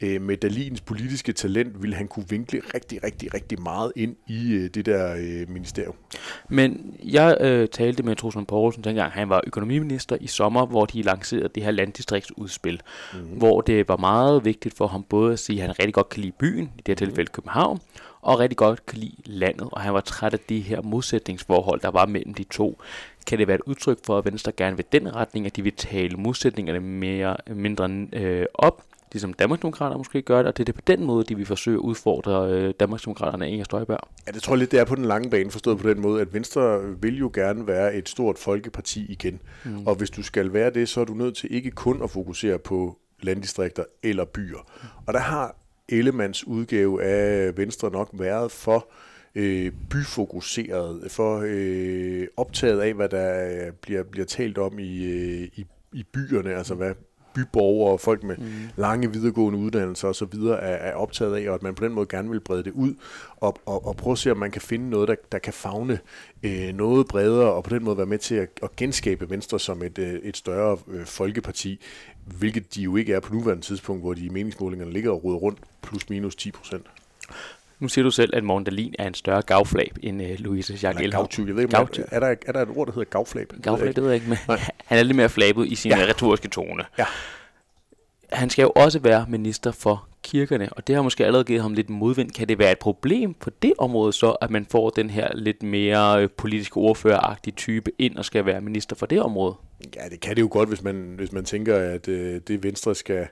øh, 0.00 0.22
med 0.22 0.36
Dalins 0.36 0.80
politiske 0.80 1.32
talent 1.32 1.82
ville 1.82 1.96
han 1.96 2.08
kunne 2.08 2.28
vinkle 2.28 2.60
rigtig, 2.74 3.04
rigtig, 3.04 3.34
rigtig 3.34 3.62
meget 3.62 3.92
ind 3.96 4.16
i 4.26 4.52
øh, 4.52 4.70
det 4.74 4.86
der 4.86 5.14
øh, 5.14 5.48
ministerium. 5.48 5.94
Men 6.48 6.96
jeg 7.04 7.36
øh, 7.40 7.68
talte 7.68 8.02
med 8.02 8.16
Trusman 8.16 8.46
Poulsen, 8.46 8.84
dengang 8.84 9.12
han 9.12 9.28
var 9.28 9.42
økonomiminister 9.46 10.16
i 10.20 10.26
sommer, 10.26 10.66
hvor 10.66 10.84
de 10.84 11.02
lancerede 11.02 11.48
det 11.54 11.62
her 11.64 11.70
landdistriktsudspil, 11.70 12.80
mm-hmm. 13.14 13.38
hvor 13.38 13.60
det 13.60 13.88
var 13.88 13.96
meget 13.96 14.44
vigtigt 14.44 14.76
for 14.76 14.86
ham 14.86 15.02
både 15.02 15.32
at 15.32 15.38
sige, 15.38 15.56
at 15.56 15.66
han 15.66 15.78
rigtig 15.78 15.94
godt 15.94 16.08
kan 16.08 16.20
lide 16.20 16.32
byen, 16.38 16.64
i 16.78 16.82
det 16.86 17.00
her 17.00 17.06
tilfælde 17.06 17.30
København, 17.30 17.80
og 18.20 18.38
rigtig 18.38 18.56
godt 18.56 18.86
kan 18.86 18.98
lide 18.98 19.16
landet, 19.24 19.68
og 19.72 19.80
han 19.80 19.94
var 19.94 20.00
træt 20.00 20.32
af 20.32 20.40
de 20.40 20.60
her 20.60 20.82
modsætningsforhold, 20.82 21.80
der 21.80 21.90
var 21.90 22.06
mellem 22.06 22.34
de 22.34 22.44
to. 22.44 22.80
Kan 23.26 23.38
det 23.38 23.48
være 23.48 23.54
et 23.54 23.62
udtryk 23.66 23.98
for, 24.06 24.18
at 24.18 24.24
Venstre 24.24 24.52
gerne 24.52 24.76
vil 24.76 24.84
den 24.92 25.16
retning, 25.16 25.46
at 25.46 25.56
de 25.56 25.62
vil 25.62 25.72
tale 25.72 26.16
modsætningerne 26.16 26.80
mere, 26.80 27.36
mindre 27.46 28.06
øh, 28.12 28.46
op, 28.54 28.82
ligesom 29.12 29.32
Danmarksdemokraterne 29.32 29.98
måske 29.98 30.22
gør 30.22 30.38
det, 30.38 30.46
og 30.46 30.56
det 30.56 30.62
er 30.62 30.64
det 30.64 30.74
på 30.74 30.80
den 30.86 31.04
måde, 31.04 31.24
de 31.24 31.36
vil 31.36 31.46
forsøge 31.46 31.74
at 31.74 31.80
udfordre 31.80 32.52
øh, 32.52 32.74
Danmarksdemokraterne 32.80 33.46
af 33.46 33.50
Inger 33.50 33.64
Støjberg. 33.64 34.08
Ja, 34.26 34.32
det 34.32 34.42
tror 34.42 34.52
jeg 34.52 34.58
lidt, 34.58 34.70
det 34.70 34.80
er 34.80 34.84
på 34.84 34.94
den 34.94 35.04
lange 35.04 35.30
bane, 35.30 35.50
forstået 35.50 35.78
på 35.78 35.88
den 35.88 36.00
måde, 36.00 36.20
at 36.20 36.34
Venstre 36.34 36.80
vil 37.00 37.18
jo 37.18 37.30
gerne 37.34 37.66
være 37.66 37.94
et 37.94 38.08
stort 38.08 38.38
folkeparti 38.38 39.06
igen. 39.12 39.40
Mm. 39.64 39.86
Og 39.86 39.94
hvis 39.94 40.10
du 40.10 40.22
skal 40.22 40.52
være 40.52 40.70
det, 40.70 40.88
så 40.88 41.00
er 41.00 41.04
du 41.04 41.14
nødt 41.14 41.36
til 41.36 41.54
ikke 41.54 41.70
kun 41.70 42.02
at 42.02 42.10
fokusere 42.10 42.58
på 42.58 42.98
landdistrikter 43.22 43.84
eller 44.02 44.24
byer. 44.24 44.58
Og 45.06 45.14
der 45.14 45.20
har 45.20 45.56
Ellemands 45.88 46.46
udgave 46.46 47.02
af 47.02 47.56
Venstre 47.56 47.90
nok 47.90 48.10
været 48.12 48.52
for 48.52 48.88
øh, 49.34 49.72
byfokuseret, 49.90 51.10
for 51.10 51.42
øh, 51.46 52.26
optaget 52.36 52.80
af, 52.80 52.94
hvad 52.94 53.08
der 53.08 53.70
bliver, 53.72 54.02
bliver 54.02 54.26
talt 54.26 54.58
om 54.58 54.78
i, 54.78 55.04
øh, 55.04 55.48
i, 55.56 55.66
i 55.92 56.04
byerne, 56.12 56.54
altså 56.54 56.74
hvad 56.74 56.94
byborgere 57.38 57.92
og 57.92 58.00
folk 58.00 58.22
med 58.22 58.36
mm. 58.36 58.44
lange 58.76 59.12
videregående 59.12 59.58
uddannelser 59.58 60.08
osv. 60.08 60.34
Er, 60.34 60.54
er 60.56 60.94
optaget 60.94 61.36
af, 61.36 61.48
og 61.48 61.54
at 61.54 61.62
man 61.62 61.74
på 61.74 61.84
den 61.84 61.92
måde 61.92 62.06
gerne 62.06 62.30
vil 62.30 62.40
brede 62.40 62.64
det 62.64 62.72
ud 62.72 62.94
og, 63.36 63.58
og, 63.66 63.86
og 63.86 63.96
prøve 63.96 64.12
at 64.12 64.18
se, 64.18 64.30
om 64.30 64.36
man 64.36 64.50
kan 64.50 64.62
finde 64.62 64.90
noget, 64.90 65.08
der, 65.08 65.14
der 65.32 65.38
kan 65.38 65.52
fagne 65.52 65.98
øh, 66.42 66.74
noget 66.74 67.08
bredere, 67.08 67.52
og 67.52 67.64
på 67.64 67.70
den 67.70 67.84
måde 67.84 67.96
være 67.96 68.06
med 68.06 68.18
til 68.18 68.34
at, 68.34 68.48
at 68.62 68.76
genskabe 68.76 69.30
Venstre 69.30 69.60
som 69.60 69.82
et, 69.82 69.98
øh, 69.98 70.14
et 70.14 70.36
større 70.36 70.78
øh, 70.88 71.06
folkeparti, 71.06 71.80
hvilket 72.24 72.74
de 72.74 72.82
jo 72.82 72.96
ikke 72.96 73.12
er 73.12 73.20
på 73.20 73.34
nuværende 73.34 73.64
tidspunkt, 73.64 74.02
hvor 74.02 74.14
de 74.14 74.24
i 74.24 74.28
meningsmålingerne 74.28 74.92
ligger 74.92 75.10
og 75.10 75.24
ruder 75.24 75.38
rundt 75.38 75.58
plus 75.82 76.10
minus 76.10 76.36
10 76.36 76.50
procent. 76.50 76.86
Nu 77.80 77.88
siger 77.88 78.02
du 78.02 78.10
selv, 78.10 78.36
at 78.36 78.44
Morten 78.44 78.64
Dahlin 78.64 78.94
er 78.98 79.06
en 79.06 79.14
større 79.14 79.42
gavflab 79.42 79.98
end 80.02 80.22
uh, 80.22 80.28
Louise 80.38 80.78
Jacques 80.82 81.04
Elholm. 81.04 81.28
Jeg 81.38 81.56
ved 81.56 81.62
ikke, 81.62 81.76
er, 81.76 81.86
er, 82.12 82.20
der, 82.20 82.34
er 82.46 82.52
der 82.52 82.62
et 82.62 82.68
ord, 82.76 82.86
der 82.86 82.92
hedder 82.92 83.10
gavflab? 83.10 83.52
Gavflab, 83.62 83.96
det 83.96 84.02
ved 84.02 84.10
jeg 84.10 84.14
ikke, 84.14 84.28
men 84.28 84.58
han 84.84 84.98
er 84.98 85.02
lidt 85.02 85.16
mere 85.16 85.28
flabet 85.28 85.66
i 85.66 85.74
sin 85.74 85.90
ja. 85.90 85.96
retoriske 85.96 86.48
tone. 86.48 86.84
Ja. 86.98 87.04
Han 88.32 88.50
skal 88.50 88.62
jo 88.62 88.72
også 88.76 88.98
være 88.98 89.26
minister 89.28 89.70
for 89.70 90.08
kirkerne, 90.22 90.68
og 90.72 90.86
det 90.86 90.94
har 90.94 91.02
måske 91.02 91.24
allerede 91.26 91.44
givet 91.44 91.62
ham 91.62 91.72
lidt 91.72 91.90
modvind. 91.90 92.30
Kan 92.30 92.48
det 92.48 92.58
være 92.58 92.72
et 92.72 92.78
problem 92.78 93.34
på 93.34 93.50
det 93.50 93.72
område 93.78 94.12
så, 94.12 94.30
at 94.30 94.50
man 94.50 94.66
får 94.70 94.90
den 94.90 95.10
her 95.10 95.28
lidt 95.34 95.62
mere 95.62 96.22
øh, 96.22 96.28
politisk 96.36 96.76
ordføreragtige 96.76 97.54
type 97.54 97.90
ind 97.98 98.16
og 98.16 98.24
skal 98.24 98.46
være 98.46 98.60
minister 98.60 98.96
for 98.96 99.06
det 99.06 99.22
område? 99.22 99.54
Ja, 99.96 100.08
det 100.10 100.20
kan 100.20 100.36
det 100.36 100.42
jo 100.42 100.48
godt, 100.50 100.68
hvis 100.68 100.82
man, 100.82 101.14
hvis 101.16 101.32
man 101.32 101.44
tænker, 101.44 101.76
at 101.76 102.08
øh, 102.08 102.40
det 102.48 102.62
Venstre 102.62 102.94
skal, 102.94 103.26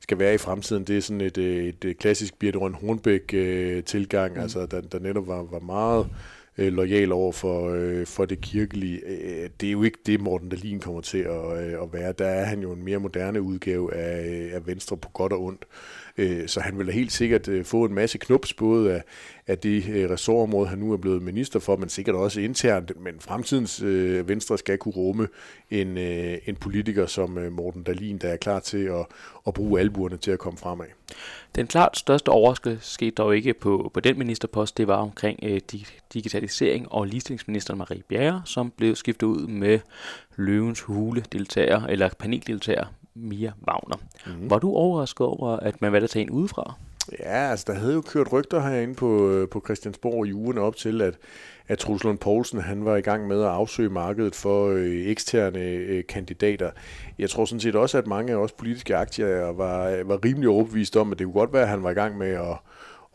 skal 0.00 0.18
være 0.18 0.34
i 0.34 0.38
fremtiden, 0.38 0.84
det 0.84 0.96
er 0.96 1.00
sådan 1.00 1.20
et, 1.20 1.38
øh, 1.38 1.64
et, 1.64 1.84
et 1.84 1.98
klassisk 1.98 2.38
Birte 2.38 2.58
Hornbæk-tilgang, 2.58 4.30
øh, 4.30 4.36
mm. 4.36 4.42
altså 4.42 4.66
der, 4.66 4.80
der 4.80 4.98
netop 4.98 5.28
var, 5.28 5.42
var 5.42 5.60
meget 5.60 6.04
øh, 6.04 6.39
Øh, 6.60 6.72
lojal 6.72 7.12
over 7.12 7.32
for, 7.32 7.70
øh, 7.70 8.06
for 8.06 8.24
det 8.24 8.40
kirkelige. 8.40 9.00
Øh, 9.06 9.50
det 9.60 9.66
er 9.66 9.72
jo 9.72 9.82
ikke 9.82 9.98
det, 10.06 10.20
Morten 10.20 10.48
Dahlin 10.48 10.80
kommer 10.80 11.00
til 11.00 11.18
at, 11.18 11.66
øh, 11.66 11.82
at 11.82 11.92
være. 11.92 12.12
Der 12.12 12.26
er 12.26 12.44
han 12.44 12.60
jo 12.62 12.72
en 12.72 12.84
mere 12.84 12.98
moderne 12.98 13.42
udgave 13.42 13.94
af, 13.94 14.28
øh, 14.28 14.54
af 14.54 14.66
Venstre 14.66 14.96
på 14.96 15.08
godt 15.08 15.32
og 15.32 15.42
ondt. 15.42 15.64
Øh, 15.64 15.99
Øh, 16.20 16.48
så 16.48 16.60
han 16.60 16.78
vil 16.78 16.86
da 16.86 16.92
helt 16.92 17.12
sikkert 17.12 17.48
øh, 17.48 17.64
få 17.64 17.84
en 17.84 17.94
masse 17.94 18.18
knups, 18.18 18.54
både 18.54 18.94
af, 18.94 19.02
af 19.46 19.58
det 19.58 19.88
øh, 19.88 20.10
ressortområde, 20.10 20.68
han 20.68 20.78
nu 20.78 20.92
er 20.92 20.96
blevet 20.96 21.22
minister 21.22 21.60
for, 21.60 21.76
men 21.76 21.88
sikkert 21.88 22.16
også 22.16 22.40
internt. 22.40 22.92
Men 23.00 23.14
fremtidens 23.20 23.82
Venstre 24.28 24.58
skal 24.58 24.78
kunne 24.78 24.94
rumme 24.94 25.28
en, 25.70 25.98
en 26.46 26.56
politiker 26.56 27.06
som 27.06 27.38
Morten 27.50 27.82
Dalin, 27.82 28.18
der 28.18 28.28
er 28.28 28.36
klar 28.36 28.60
til 28.60 28.84
at, 28.84 29.06
at 29.46 29.54
bruge 29.54 29.80
albuerne 29.80 30.16
til 30.16 30.30
at 30.30 30.38
komme 30.38 30.58
fremad. 30.58 30.86
Den 31.54 31.66
klart 31.66 31.98
største 31.98 32.28
overraskelse 32.28 32.90
skete 32.90 33.10
dog 33.10 33.36
ikke 33.36 33.54
på, 33.54 33.90
på 33.94 34.00
den 34.00 34.18
ministerpost, 34.18 34.78
det 34.78 34.86
var 34.86 34.96
omkring 34.96 35.38
øh, 35.42 35.60
digitalisering 36.14 36.92
og 36.92 37.06
ligestillingsminister 37.06 37.74
Marie 37.74 38.02
Bjerre, 38.08 38.42
som 38.44 38.70
blev 38.70 38.96
skiftet 38.96 39.26
ud 39.26 39.46
med 39.46 39.78
løvens 40.36 40.80
hule 40.80 41.24
deltager 41.32 41.86
eller 41.86 42.08
paneldeltager 42.18 42.86
Mia 43.14 43.52
Wagner. 43.68 43.96
Mm. 44.26 44.50
Var 44.50 44.58
du 44.58 44.74
overrasket 44.74 45.26
over, 45.26 45.56
at 45.56 45.82
man 45.82 45.92
valgte 45.92 46.04
at 46.04 46.10
tage 46.10 46.22
en 46.22 46.30
udefra? 46.30 46.74
Ja, 47.18 47.50
altså 47.50 47.64
der 47.68 47.78
havde 47.78 47.94
jo 47.94 48.00
kørt 48.00 48.32
rygter 48.32 48.60
herinde 48.60 48.94
på, 48.94 49.30
øh, 49.30 49.48
på 49.48 49.62
Christiansborg 49.64 50.26
i 50.26 50.32
ugen 50.32 50.58
op 50.58 50.76
til, 50.76 51.02
at, 51.02 51.14
at 51.68 51.78
Truls 51.78 52.04
Lund 52.04 52.18
Poulsen 52.18 52.60
han 52.60 52.84
var 52.84 52.96
i 52.96 53.00
gang 53.00 53.28
med 53.28 53.42
at 53.42 53.48
afsøge 53.48 53.88
markedet 53.88 54.34
for 54.34 54.68
øh, 54.68 55.06
eksterne 55.06 55.60
øh, 55.60 56.04
kandidater. 56.08 56.70
Jeg 57.18 57.30
tror 57.30 57.44
sådan 57.44 57.60
set 57.60 57.76
også, 57.76 57.98
at 57.98 58.06
mange 58.06 58.32
af 58.32 58.36
os 58.36 58.52
politiske 58.52 58.96
aktier 58.96 59.52
var, 59.52 60.04
var 60.04 60.24
rimelig 60.24 60.48
overbevist 60.48 60.96
om, 60.96 61.12
at 61.12 61.18
det 61.18 61.24
kunne 61.24 61.40
godt 61.40 61.52
være, 61.52 61.62
at 61.62 61.68
han 61.68 61.82
var 61.82 61.90
i 61.90 61.94
gang 61.94 62.18
med 62.18 62.28
at, 62.30 62.56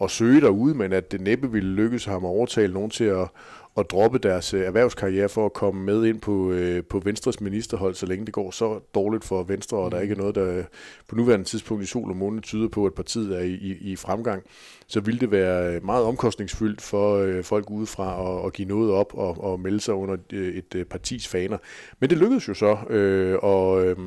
at 0.01 0.11
søge 0.11 0.41
derude, 0.41 0.75
men 0.75 0.93
at 0.93 1.11
det 1.11 1.21
næppe 1.21 1.51
ville 1.51 1.69
lykkes 1.69 2.05
ham 2.05 2.25
at 2.25 2.29
overtale 2.29 2.73
nogen 2.73 2.89
til 2.89 3.03
at, 3.03 3.27
at 3.77 3.91
droppe 3.91 4.17
deres 4.17 4.53
øh, 4.53 4.61
erhvervskarriere 4.61 5.29
for 5.29 5.45
at 5.45 5.53
komme 5.53 5.83
med 5.83 6.05
ind 6.05 6.21
på, 6.21 6.51
øh, 6.51 6.83
på 6.83 6.99
Venstres 6.99 7.41
ministerhold, 7.41 7.95
så 7.95 8.05
længe 8.05 8.25
det 8.25 8.33
går 8.33 8.51
så 8.51 8.79
dårligt 8.95 9.23
for 9.23 9.43
Venstre, 9.43 9.77
og 9.77 9.91
der 9.91 9.99
ikke 9.99 10.13
er 10.13 10.17
noget, 10.17 10.35
der 10.35 10.63
på 11.07 11.15
nuværende 11.15 11.45
tidspunkt 11.45 11.83
i 11.83 11.85
sol 11.85 12.09
og 12.09 12.17
måne 12.17 12.41
tyder 12.41 12.67
på, 12.67 12.85
at 12.85 12.93
partiet 12.93 13.37
er 13.37 13.41
i, 13.41 13.53
i, 13.53 13.91
i 13.91 13.95
fremgang, 13.95 14.43
så 14.87 14.99
ville 14.99 15.19
det 15.19 15.31
være 15.31 15.79
meget 15.79 16.03
omkostningsfyldt 16.05 16.81
for 16.81 17.17
øh, 17.17 17.43
folk 17.43 17.69
udefra 17.69 18.37
at, 18.39 18.45
at 18.45 18.53
give 18.53 18.67
noget 18.67 18.91
op 18.91 19.13
og, 19.13 19.43
og 19.43 19.59
melde 19.59 19.79
sig 19.79 19.93
under 19.93 20.17
øh, 20.33 20.55
et 20.55 20.75
øh, 20.75 20.85
partis 20.85 21.27
faner. 21.27 21.57
Men 21.99 22.09
det 22.09 22.17
lykkedes 22.17 22.47
jo 22.47 22.53
så, 22.53 22.77
øh, 22.89 23.39
og... 23.41 23.85
Øh, 23.85 23.97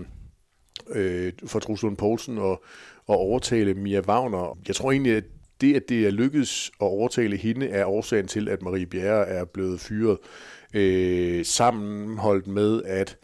øh, 0.91 1.33
for 1.47 1.59
Truslund 1.59 1.97
Poulsen 1.97 2.39
og, 2.39 2.63
og 3.07 3.17
overtale 3.17 3.75
Mia 3.75 4.01
Wagner. 4.01 4.59
Jeg 4.69 4.77
tror 4.77 4.93
egentlig, 4.93 5.17
at 5.17 5.25
det, 5.61 5.77
at 5.77 5.89
det 5.89 6.07
er 6.07 6.11
lykkedes 6.11 6.71
at 6.81 6.87
overtale 6.87 7.37
hende, 7.37 7.69
er 7.69 7.87
årsagen 7.87 8.27
til, 8.27 8.49
at 8.49 8.63
Marie 8.63 8.87
Bjerre 8.87 9.29
er 9.29 9.45
blevet 9.45 9.81
fyret. 9.81 10.19
Øh, 10.75 11.45
sammenholdt 11.45 12.47
med, 12.47 12.83
at 12.83 13.17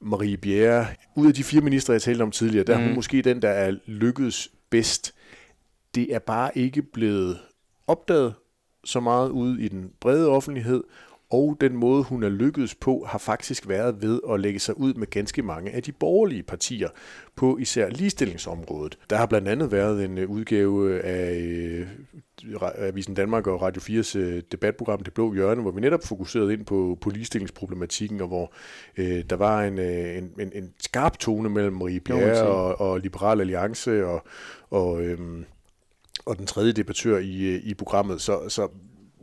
Marie 0.00 0.36
Bjerre, 0.36 0.86
ud 1.16 1.26
af 1.26 1.34
de 1.34 1.44
fire 1.44 1.60
ministre, 1.60 1.92
jeg 1.92 2.02
talte 2.02 2.22
om 2.22 2.30
tidligere, 2.30 2.64
der 2.64 2.76
mm. 2.76 2.80
er 2.80 2.84
hun 2.84 2.92
mm. 2.92 2.96
måske 2.96 3.22
den, 3.22 3.42
der 3.42 3.48
er 3.48 3.76
lykkedes 3.86 4.50
bedst. 4.70 5.14
Det 5.94 6.14
er 6.14 6.18
bare 6.18 6.50
ikke 6.58 6.82
blevet 6.82 7.38
opdaget 7.86 8.34
så 8.84 9.00
meget 9.00 9.30
ude 9.30 9.62
i 9.62 9.68
den 9.68 9.90
brede 10.00 10.28
offentlighed, 10.28 10.82
og 11.32 11.56
den 11.60 11.76
måde, 11.76 12.02
hun 12.02 12.22
er 12.22 12.28
lykkedes 12.28 12.74
på, 12.74 13.06
har 13.08 13.18
faktisk 13.18 13.68
været 13.68 14.02
ved 14.02 14.20
at 14.30 14.40
lægge 14.40 14.58
sig 14.58 14.78
ud 14.78 14.94
med 14.94 15.06
ganske 15.06 15.42
mange 15.42 15.70
af 15.70 15.82
de 15.82 15.92
borgerlige 15.92 16.42
partier 16.42 16.88
på 17.36 17.58
især 17.58 17.88
ligestillingsområdet. 17.88 18.98
Der 19.10 19.16
har 19.16 19.26
blandt 19.26 19.48
andet 19.48 19.72
været 19.72 20.04
en 20.04 20.18
øh, 20.18 20.30
udgave 20.30 21.00
af 21.00 21.36
øh, 21.40 21.86
Avisen 22.76 23.14
Danmark 23.14 23.46
og 23.46 23.62
Radio 23.62 24.00
4's 24.00 24.18
øh, 24.18 24.42
debatprogram 24.52 25.02
Det 25.02 25.14
Blå 25.14 25.34
Hjørne, 25.34 25.62
hvor 25.62 25.70
vi 25.70 25.80
netop 25.80 26.04
fokuserede 26.04 26.52
ind 26.52 26.64
på, 26.64 26.98
på 27.00 27.10
ligestillingsproblematikken, 27.10 28.20
og 28.20 28.28
hvor 28.28 28.52
øh, 28.96 29.24
der 29.30 29.36
var 29.36 29.62
en, 29.62 29.78
en, 29.78 30.30
en, 30.38 30.52
en 30.54 30.72
skarp 30.80 31.18
tone 31.18 31.48
mellem 31.48 31.76
Marie 31.76 32.00
Bjerre 32.00 32.42
og, 32.42 32.80
og 32.80 33.00
Liberal 33.00 33.40
Alliance 33.40 34.06
og, 34.06 34.26
og, 34.70 35.02
øhm, 35.02 35.44
og 36.26 36.38
den 36.38 36.46
tredje 36.46 36.72
debattør 36.72 37.18
i, 37.18 37.56
i 37.56 37.74
programmet. 37.74 38.20
Så, 38.20 38.48
så 38.48 38.68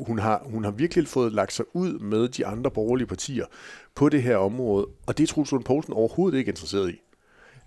hun 0.08 0.20
har, 0.20 0.42
hun 0.46 0.64
har 0.64 0.72
virkelig 0.72 1.08
fået 1.08 1.34
lagt 1.34 1.54
sig 1.54 1.66
ud 1.74 2.00
med 2.00 2.28
de 2.28 2.46
andre 2.46 2.72
borgerlige 2.72 3.08
partier 3.08 3.46
på 3.96 4.10
det 4.10 4.24
her 4.24 4.38
område, 4.38 4.88
og 5.08 5.18
det 5.18 5.24
er 5.24 5.28
Truls 5.28 5.52
Lund 5.52 5.64
Poulsen 5.64 5.94
overhovedet 5.94 6.38
ikke 6.38 6.50
interesseret 6.50 6.90
i. 6.90 7.02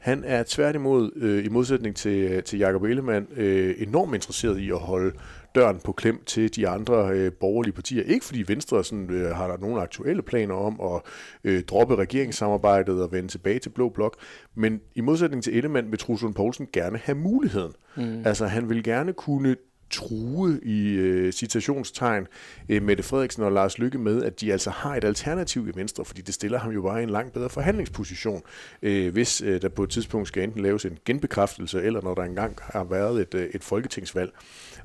Han 0.02 0.24
er 0.24 0.42
tværtimod, 0.46 1.10
øh, 1.16 1.44
i 1.44 1.48
modsætning 1.48 1.96
til, 1.96 2.42
til 2.42 2.58
Jacob 2.58 2.82
Ellemann, 2.82 3.26
øh, 3.36 3.74
enormt 3.78 4.14
interesseret 4.14 4.58
i 4.58 4.70
at 4.70 4.78
holde 4.78 5.12
døren 5.54 5.78
på 5.84 5.92
klem 5.92 6.24
til 6.26 6.56
de 6.56 6.68
andre 6.68 7.10
øh, 7.10 7.32
borgerlige 7.32 7.72
partier. 7.72 8.02
Ikke 8.02 8.24
fordi 8.24 8.44
Venstre 8.46 8.84
sådan, 8.84 9.10
øh, 9.10 9.36
har 9.36 9.48
der 9.48 9.58
nogle 9.58 9.80
aktuelle 9.80 10.22
planer 10.22 10.54
om 10.54 10.80
at 10.94 11.00
øh, 11.44 11.62
droppe 11.62 11.96
regeringssamarbejdet 11.96 13.02
og 13.02 13.12
vende 13.12 13.28
tilbage 13.28 13.58
til 13.58 13.70
Blå 13.70 13.88
Blok, 13.88 14.16
men 14.54 14.80
i 14.94 15.00
modsætning 15.00 15.42
til 15.42 15.56
Ellemann 15.56 15.90
vil 15.90 15.98
Truls 15.98 16.22
Lund 16.22 16.34
Poulsen 16.34 16.68
gerne 16.72 16.98
have 16.98 17.18
muligheden. 17.18 17.72
Mm. 17.96 18.22
Altså 18.24 18.46
han 18.46 18.68
vil 18.68 18.84
gerne 18.84 19.12
kunne 19.12 19.56
true 19.92 20.60
i 20.62 20.88
øh, 20.88 21.32
citationstegn 21.32 22.26
øh, 22.68 22.82
Mette 22.82 23.02
Frederiksen 23.02 23.42
og 23.42 23.52
Lars 23.52 23.78
Lykke 23.78 23.98
med, 23.98 24.22
at 24.22 24.40
de 24.40 24.52
altså 24.52 24.70
har 24.70 24.96
et 24.96 25.04
alternativ 25.04 25.68
i 25.68 25.72
Venstre, 25.74 26.04
fordi 26.04 26.20
det 26.20 26.34
stiller 26.34 26.58
ham 26.58 26.72
jo 26.72 26.82
bare 26.82 27.00
i 27.00 27.02
en 27.02 27.10
langt 27.10 27.32
bedre 27.32 27.50
forhandlingsposition, 27.50 28.42
øh, 28.82 29.12
hvis 29.12 29.40
øh, 29.40 29.62
der 29.62 29.68
på 29.68 29.82
et 29.82 29.90
tidspunkt 29.90 30.28
skal 30.28 30.42
enten 30.42 30.62
laves 30.62 30.84
en 30.84 30.98
genbekræftelse, 31.04 31.82
eller 31.82 32.02
når 32.02 32.14
der 32.14 32.22
engang 32.22 32.56
har 32.60 32.84
været 32.84 33.20
et, 33.20 33.34
øh, 33.34 33.48
et 33.54 33.64
folketingsvalg. 33.64 34.32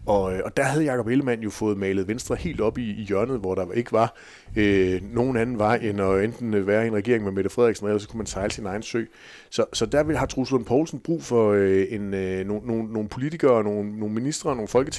Og, 0.06 0.34
øh, 0.34 0.42
og 0.46 0.58
der 0.58 0.64
havde 0.64 0.86
Jacob 0.86 1.08
Ellemann 1.08 1.42
jo 1.42 1.50
fået 1.50 1.78
malet 1.78 2.08
Venstre 2.08 2.36
helt 2.36 2.62
op 2.62 2.78
i, 2.78 2.90
i 2.90 3.04
hjørnet, 3.04 3.40
hvor 3.40 3.56
der 3.56 3.72
ikke 3.72 3.92
var 3.92 4.16
øh, 4.56 5.02
nogen 5.14 5.38
anden 5.38 5.58
vej 5.58 5.76
end 5.76 6.02
at 6.02 6.24
enten 6.24 6.54
øh, 6.54 6.68
være 6.68 6.84
i 6.86 6.88
en 6.88 6.94
regering 6.94 7.24
med 7.24 7.32
Mette 7.32 7.50
Frederiksen, 7.50 7.88
eller 7.88 8.00
så 8.00 8.08
kunne 8.08 8.18
man 8.18 8.26
sejle 8.26 8.52
sin 8.52 8.66
egen 8.66 8.82
sø. 8.84 9.04
Så, 9.50 9.66
så 9.74 9.86
der 9.86 10.04
vil, 10.04 10.18
har 10.18 10.26
Truls 10.26 10.52
Lund 10.52 10.66
Poulsen 10.66 11.00
brug 11.00 11.24
for 11.24 11.52
øh, 11.52 11.86
en, 11.90 12.14
øh, 12.14 12.46
nogle, 12.46 12.68
nogle, 12.68 12.94
nogle 12.94 13.10
politikere, 13.10 13.64
nogle, 13.64 14.00
nogle 14.00 14.16
ministre, 14.16 14.56
nogle 14.56 14.68
folketingsmedlemmer, 14.68 14.97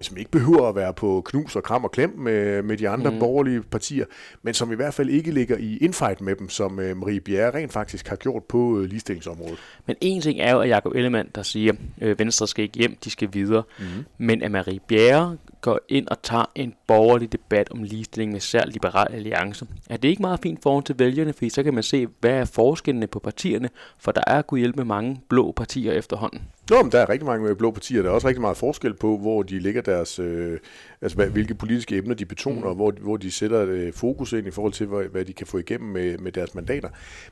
som 0.00 0.16
ikke 0.16 0.30
behøver 0.30 0.68
at 0.68 0.74
være 0.74 0.94
på 0.94 1.22
knus 1.24 1.56
og 1.56 1.62
kram 1.62 1.84
og 1.84 1.90
klem 1.90 2.18
med, 2.18 2.62
med 2.62 2.76
de 2.76 2.88
andre 2.88 3.10
mm. 3.10 3.18
borgerlige 3.18 3.62
partier, 3.62 4.04
men 4.42 4.54
som 4.54 4.72
i 4.72 4.74
hvert 4.74 4.94
fald 4.94 5.08
ikke 5.08 5.30
ligger 5.30 5.56
i 5.56 5.76
infight 5.76 6.20
med 6.20 6.36
dem, 6.36 6.48
som 6.48 6.80
øh, 6.80 6.96
Marie 6.96 7.20
Bjerre 7.20 7.54
rent 7.54 7.72
faktisk 7.72 8.08
har 8.08 8.16
gjort 8.16 8.44
på 8.44 8.78
øh, 8.78 8.84
ligestillingsområdet. 8.84 9.58
Men 9.86 9.96
en 10.00 10.20
ting 10.20 10.40
er 10.40 10.52
jo, 10.52 10.60
at 10.60 10.68
Jacob 10.68 10.92
Ellemann, 10.94 11.28
der 11.34 11.42
siger, 11.42 11.72
øh, 12.00 12.18
Venstre 12.18 12.48
skal 12.48 12.62
ikke 12.62 12.78
hjem, 12.78 12.96
de 13.04 13.10
skal 13.10 13.28
videre. 13.32 13.62
Mm. 13.78 13.84
Men 14.18 14.42
at 14.42 14.50
Marie 14.50 14.80
Bjerre 14.88 15.36
går 15.60 15.80
ind 15.88 16.08
og 16.08 16.22
tager 16.22 16.50
en 16.54 16.74
borgerlig 16.86 17.32
debat 17.32 17.70
om 17.70 17.82
ligestilling 17.82 18.32
med 18.32 18.40
særlig 18.40 18.72
Liberal 18.72 19.12
Alliance. 19.12 19.66
Er 19.90 19.96
det 19.96 20.08
ikke 20.08 20.22
meget 20.22 20.40
fint 20.42 20.62
forhold 20.62 20.84
til 20.84 20.98
vælgerne, 20.98 21.32
fordi 21.32 21.48
så 21.48 21.62
kan 21.62 21.74
man 21.74 21.82
se, 21.82 22.06
hvad 22.20 22.30
er 22.30 22.44
forskellene 22.44 23.06
på 23.06 23.18
partierne, 23.18 23.68
for 23.98 24.12
der 24.12 24.22
er 24.26 24.42
kunne 24.42 24.58
hjælpe 24.58 24.84
mange 24.84 25.20
blå 25.28 25.52
partier 25.52 25.92
efterhånden. 25.92 26.42
Nå, 26.70 26.82
men 26.82 26.92
der 26.92 27.00
er 27.00 27.08
rigtig 27.08 27.26
mange 27.26 27.56
blå 27.56 27.70
partier. 27.70 28.02
Der 28.02 28.08
er 28.08 28.14
også 28.14 28.28
rigtig 28.28 28.40
meget 28.40 28.56
forskel 28.56 28.94
på, 28.94 29.18
hvor 29.18 29.42
de 29.42 29.58
lægger 29.58 29.82
deres, 29.82 30.18
øh, 30.18 30.58
altså 31.00 31.16
hvad, 31.16 31.26
hvilke 31.26 31.54
politiske 31.54 31.96
emner 31.96 32.14
de 32.14 32.26
betoner, 32.26 32.60
mm. 32.60 32.66
og 32.66 32.74
hvor, 32.74 32.92
hvor 33.00 33.16
de 33.16 33.30
sætter 33.30 33.66
øh, 33.68 33.92
fokus 33.92 34.32
ind 34.32 34.46
i 34.46 34.50
forhold 34.50 34.72
til, 34.72 34.86
hvad, 34.86 35.04
hvad 35.04 35.24
de 35.24 35.32
kan 35.32 35.46
få 35.46 35.58
igennem 35.58 35.90
med, 35.90 36.18
med 36.18 36.32
deres 36.32 36.54
mandater. 36.54 36.88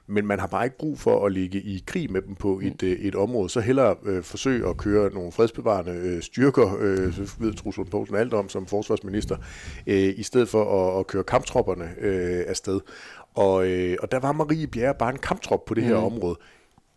Men 0.07 0.27
man 0.27 0.39
har 0.39 0.47
bare 0.47 0.65
ikke 0.65 0.79
brug 0.79 0.99
for 0.99 1.27
at 1.27 1.33
ligge 1.33 1.59
i 1.59 1.85
krig 1.87 2.13
med 2.13 2.23
dem 2.23 2.35
på 2.35 2.59
mm. 2.63 2.67
et, 2.67 2.83
øh, 2.83 2.91
et 2.91 3.15
område. 3.15 3.49
Så 3.49 3.61
hellere 3.61 3.97
øh, 4.07 4.23
forsøge 4.23 4.69
at 4.69 4.77
køre 4.77 5.15
nogle 5.15 5.33
fredsbevarende 5.33 5.93
øh, 5.93 6.23
styrker, 6.23 6.77
øh, 6.81 7.13
så 7.13 7.35
ved 7.41 7.55
Truslund 7.55 7.89
Poulsen 7.89 8.17
alt 8.17 8.35
om 8.35 8.49
som 8.49 8.67
forsvarsminister, 8.67 9.37
øh, 9.87 10.15
i 10.17 10.23
stedet 10.23 10.49
for 10.49 10.91
at, 10.95 11.01
at 11.01 11.07
køre 11.07 11.25
kamptropperne 11.25 11.95
øh, 12.01 12.45
afsted. 12.47 12.81
Og, 13.35 13.69
øh, 13.69 13.97
og 14.03 14.13
der 14.13 14.19
var 14.19 14.33
Marie 14.33 14.67
Bjerre 14.67 14.95
bare 14.99 15.11
en 15.11 15.19
kamptrop 15.19 15.65
på 15.65 15.75
det 15.75 15.85
her 15.85 15.99
mm. 15.99 16.05
område. 16.05 16.37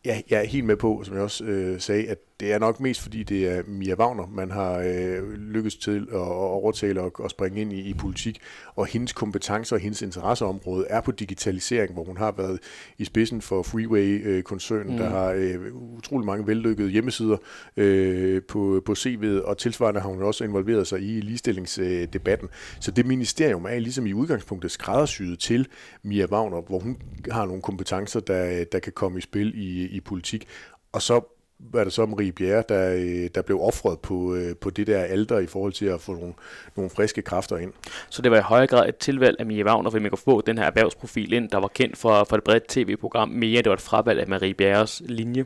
Jeg, 0.06 0.24
jeg 0.30 0.40
er 0.40 0.46
helt 0.46 0.66
med 0.66 0.76
på, 0.76 1.02
som 1.04 1.16
jeg 1.16 1.24
også 1.24 1.44
øh, 1.44 1.80
sagde, 1.80 2.08
at 2.08 2.18
det 2.42 2.54
er 2.54 2.60
nok 2.60 2.80
mest 2.80 3.02
fordi, 3.02 3.24
det 3.24 3.50
er 3.50 3.62
Mia 3.68 3.96
Wagner, 3.96 4.28
man 4.32 4.52
har 4.52 4.78
øh, 4.78 5.34
lykkes 5.34 5.76
til 5.76 6.08
at, 6.12 6.18
overtale 6.18 7.02
og, 7.02 7.12
og 7.20 7.30
springe 7.30 7.62
ind 7.62 7.74
i, 7.74 7.80
i 7.80 7.94
politik, 7.94 8.40
og 8.76 8.86
hendes 8.86 9.14
kompetencer 9.14 9.76
og 9.76 9.80
hendes 9.80 10.02
interesseområde 10.02 10.86
er 10.90 11.02
på 11.02 11.12
digitalisering, 11.12 11.94
hvor 11.94 12.04
hun 12.04 12.18
har 12.18 12.34
været 12.38 12.60
i 12.98 13.06
spidsen 13.06 13.42
for 13.42 13.64
Freeway-koncernen, 13.64 14.92
mm. 14.92 14.98
der 14.98 15.10
har 15.10 15.32
øh, 15.32 15.74
utrolig 15.74 16.26
mange 16.26 16.48
vellykkede 16.48 16.90
hjemmesider 16.90 17.38
øh, 17.78 18.42
på, 18.48 18.82
på 18.86 18.92
CV'et, 18.92 19.46
og 19.46 19.58
tilsvarende 19.58 20.02
har 20.02 20.10
hun 20.10 20.24
også 20.24 20.44
involveret 20.44 20.88
sig 20.88 21.02
i 21.02 21.22
ligestillingsdebatten. 21.22 22.50
Så 22.80 22.92
det 22.92 23.06
ministerium 23.06 23.66
er 23.66 23.80
ligesom 23.80 24.08
i 24.08 24.14
udgangspunktet 24.14 24.72
skræddersyet 24.72 25.40
til 25.40 25.68
Mia 26.04 26.26
Wagner, 26.26 26.62
hvor 26.62 26.80
hun 26.80 26.98
har 27.32 27.46
nogle 27.46 27.62
kompetencer, 27.62 28.20
der, 28.20 28.64
der 28.72 28.80
kan 28.80 28.94
komme 28.94 29.18
i 29.18 29.22
spil 29.22 29.54
i, 29.56 29.86
i 29.86 30.00
politik. 30.00 30.48
Og 30.92 31.02
så 31.02 31.38
var 31.74 31.84
det 31.84 31.94
så 31.94 32.06
Marie 32.06 32.32
Bjerre, 32.32 32.64
der, 32.70 32.94
øh, 32.94 33.30
der 33.36 33.42
blev 33.42 33.62
offret 33.62 34.00
på, 34.00 34.36
øh, 34.36 34.56
på 34.56 34.70
det 34.70 34.88
der 34.88 35.00
alder 35.04 35.40
i 35.40 35.46
forhold 35.46 35.74
til 35.74 35.86
at 35.86 36.02
få 36.02 36.14
nogle, 36.14 36.34
nogle 36.76 36.90
friske 36.90 37.22
kræfter 37.22 37.58
ind. 37.58 37.74
Så 38.10 38.22
det 38.22 38.32
var 38.32 38.38
i 38.38 38.42
højere 38.42 38.68
grad 38.68 38.90
et 38.90 38.98
tilvalg 38.98 39.36
af 39.40 39.46
Mia 39.46 39.64
Wagner, 39.64 39.90
for 39.90 40.00
man 40.00 40.10
kunne 40.10 40.18
få 40.18 40.42
den 40.42 40.58
her 40.58 40.66
erhvervsprofil 40.66 41.34
ind, 41.34 41.50
der 41.50 41.58
var 41.58 41.68
kendt 41.68 41.98
for, 41.98 42.24
for 42.30 42.36
det 42.36 42.44
brede 42.44 42.62
tv-program, 42.70 43.30
mere 43.30 43.58
det 43.58 43.70
var 43.70 43.74
et 43.74 43.82
fravalg 43.82 44.20
af 44.20 44.28
Marie 44.28 44.54
Bjerres 44.54 45.02
linje. 45.06 45.46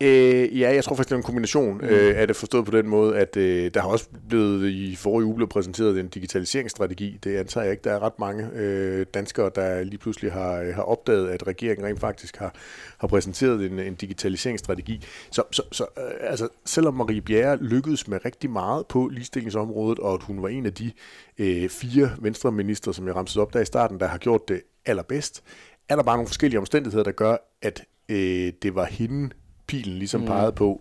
Øh, 0.00 0.60
ja, 0.60 0.74
jeg 0.74 0.84
tror 0.84 0.96
faktisk, 0.96 1.08
det 1.08 1.14
er 1.14 1.16
en 1.16 1.22
kombination 1.22 1.78
mm. 1.78 1.84
øh, 1.84 2.20
af 2.20 2.26
det 2.26 2.36
forstået 2.36 2.64
på 2.64 2.70
den 2.70 2.88
måde, 2.88 3.18
at 3.18 3.36
øh, 3.36 3.70
der 3.74 3.80
har 3.80 3.88
også 3.88 4.08
blevet 4.28 4.68
i 4.70 4.96
forrige 4.96 5.26
uge 5.26 5.34
blevet 5.34 5.50
præsenteret 5.50 6.00
en 6.00 6.08
digitaliseringsstrategi. 6.08 7.18
Det 7.24 7.36
antager 7.36 7.64
jeg 7.64 7.70
ikke. 7.70 7.84
Der 7.84 7.92
er 7.92 8.02
ret 8.02 8.18
mange 8.18 8.48
øh, 8.54 9.06
danskere, 9.14 9.50
der 9.54 9.82
lige 9.82 9.98
pludselig 9.98 10.32
har, 10.32 10.72
har 10.72 10.82
opdaget, 10.82 11.28
at 11.28 11.46
regeringen 11.46 11.86
rent 11.86 12.00
faktisk 12.00 12.36
har, 12.36 12.54
har 12.98 13.08
præsenteret 13.08 13.66
en, 13.66 13.78
en 13.78 13.94
digitaliseringsstrategi. 13.94 15.04
Så, 15.30 15.42
så, 15.50 15.62
så 15.72 15.86
øh, 15.98 16.30
altså, 16.30 16.48
selvom 16.64 16.94
Marie 16.94 17.20
Bjerre 17.20 17.56
lykkedes 17.56 18.08
med 18.08 18.24
rigtig 18.24 18.50
meget 18.50 18.86
på 18.86 19.08
ligestillingsområdet, 19.08 19.98
og 19.98 20.14
at 20.14 20.22
hun 20.22 20.42
var 20.42 20.48
en 20.48 20.66
af 20.66 20.74
de 20.74 20.92
øh, 21.38 21.68
fire 21.68 22.10
venstreminister, 22.18 22.92
som 22.92 23.06
jeg 23.06 23.16
ramte 23.16 23.40
op 23.40 23.52
der 23.52 23.60
i 23.60 23.64
starten, 23.64 24.00
der 24.00 24.06
har 24.06 24.18
gjort 24.18 24.48
det 24.48 24.60
allerbedst, 24.86 25.42
er 25.88 25.96
der 25.96 26.02
bare 26.02 26.16
nogle 26.16 26.28
forskellige 26.28 26.58
omstændigheder, 26.58 27.04
der 27.04 27.12
gør, 27.12 27.36
at 27.62 27.84
øh, 28.08 28.52
det 28.62 28.74
var 28.74 28.84
hende, 28.84 29.30
pilen 29.68 29.98
ligesom 29.98 30.20
mm. 30.20 30.26
pegede 30.26 30.52
på, 30.52 30.80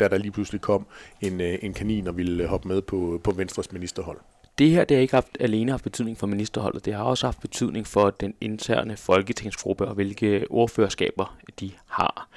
da 0.00 0.08
der 0.08 0.18
lige 0.18 0.32
pludselig 0.32 0.60
kom 0.60 0.86
en, 1.20 1.40
øh, 1.40 1.58
en 1.62 1.74
kanin 1.74 2.06
og 2.06 2.16
ville 2.16 2.46
hoppe 2.46 2.68
med 2.68 2.82
på, 2.82 3.20
på 3.24 3.30
Venstres 3.30 3.72
ministerhold. 3.72 4.18
Det 4.58 4.70
her 4.70 4.84
det 4.84 4.96
har 4.96 5.02
ikke 5.02 5.14
haft, 5.14 5.36
alene 5.40 5.70
haft 5.70 5.84
betydning 5.84 6.18
for 6.18 6.26
ministerholdet, 6.26 6.84
det 6.84 6.94
har 6.94 7.02
også 7.02 7.26
haft 7.26 7.40
betydning 7.40 7.86
for 7.86 8.10
den 8.10 8.34
interne 8.40 8.96
folketingsgruppe 8.96 9.86
og 9.86 9.94
hvilke 9.94 10.46
ordførerskaber 10.50 11.36
de 11.60 11.70
har. 11.88 12.28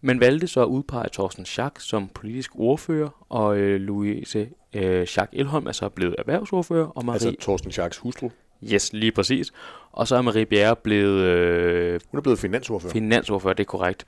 Man 0.00 0.20
valgte 0.20 0.46
så 0.46 0.62
at 0.62 0.66
udpege 0.66 1.08
Thorsten 1.12 1.44
Schack 1.44 1.80
som 1.80 2.08
politisk 2.08 2.50
ordfører, 2.54 3.24
og 3.28 3.56
øh, 3.56 3.80
Louise 3.80 4.48
øh, 4.74 5.06
Schack 5.06 5.30
Elholm 5.32 5.66
er 5.66 5.72
så 5.72 5.88
blevet 5.88 6.14
erhvervsordfører. 6.18 6.86
Og 6.86 7.04
Marie, 7.04 7.14
altså 7.14 7.34
Thorsten 7.40 7.72
Schacks 7.72 7.98
hustru? 7.98 8.30
Yes, 8.72 8.92
lige 8.92 9.12
præcis. 9.12 9.52
Og 9.92 10.08
så 10.08 10.16
er 10.16 10.22
Marie 10.22 10.46
Bjerre 10.46 10.76
blevet... 10.76 11.20
Øh, 11.22 12.00
Hun 12.10 12.18
er 12.18 12.22
blevet 12.22 12.38
finansordfører. 12.38 12.92
Finansordfører, 12.92 13.54
det 13.54 13.62
er 13.62 13.68
korrekt. 13.68 14.04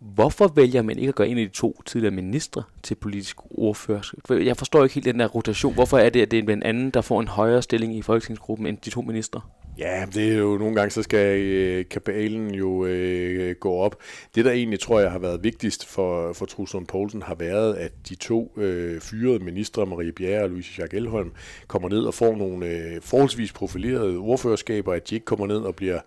Hvorfor 0.00 0.48
vælger 0.48 0.82
man 0.82 0.98
ikke 0.98 1.08
at 1.08 1.14
gøre 1.14 1.28
en 1.28 1.38
af 1.38 1.46
de 1.46 1.52
to 1.52 1.82
tidligere 1.86 2.14
ministre 2.14 2.62
til 2.82 2.94
politisk 2.94 3.36
ordfører? 3.50 4.02
Jeg 4.30 4.56
forstår 4.56 4.82
ikke 4.82 4.94
helt 4.94 5.06
den 5.06 5.20
der 5.20 5.26
rotation. 5.26 5.74
Hvorfor 5.74 5.98
er 5.98 6.10
det, 6.10 6.22
at 6.22 6.30
det 6.30 6.48
er 6.48 6.52
en 6.52 6.62
anden, 6.62 6.90
der 6.90 7.00
får 7.00 7.20
en 7.20 7.28
højere 7.28 7.62
stilling 7.62 7.96
i 7.96 8.02
folketingsgruppen 8.02 8.66
end 8.66 8.78
de 8.84 8.90
to 8.90 9.00
ministre? 9.00 9.40
Ja, 9.78 10.04
det 10.14 10.32
er 10.32 10.38
jo 10.38 10.58
nogle 10.58 10.74
gange, 10.74 10.90
så 10.90 11.02
skal 11.02 11.40
øh, 11.40 11.84
kabalen 11.90 12.54
jo 12.54 12.84
øh, 12.86 13.54
gå 13.60 13.72
op. 13.72 13.96
Det, 14.34 14.44
der 14.44 14.50
egentlig 14.50 14.80
tror 14.80 15.00
jeg 15.00 15.10
har 15.10 15.18
været 15.18 15.44
vigtigst 15.44 15.86
for, 15.86 16.32
for 16.32 16.46
Truslund 16.46 16.86
Poulsen, 16.86 17.22
har 17.22 17.34
været, 17.34 17.74
at 17.74 17.92
de 18.08 18.14
to 18.14 18.52
øh, 18.56 19.00
fyrede 19.00 19.38
ministre, 19.38 19.86
Marie 19.86 20.12
Bjerre 20.12 20.42
og 20.42 20.50
Louise 20.50 20.70
Jacques 20.78 20.98
Elholm, 20.98 21.32
kommer 21.66 21.88
ned 21.88 22.00
og 22.00 22.14
får 22.14 22.36
nogle 22.36 22.66
øh, 22.66 23.02
forholdsvis 23.02 23.52
profilerede 23.52 24.16
ordførerskaber, 24.16 24.92
at 24.92 25.10
de 25.10 25.14
ikke 25.14 25.24
kommer 25.24 25.46
ned 25.46 25.58
og 25.58 25.76
bliver 25.76 26.00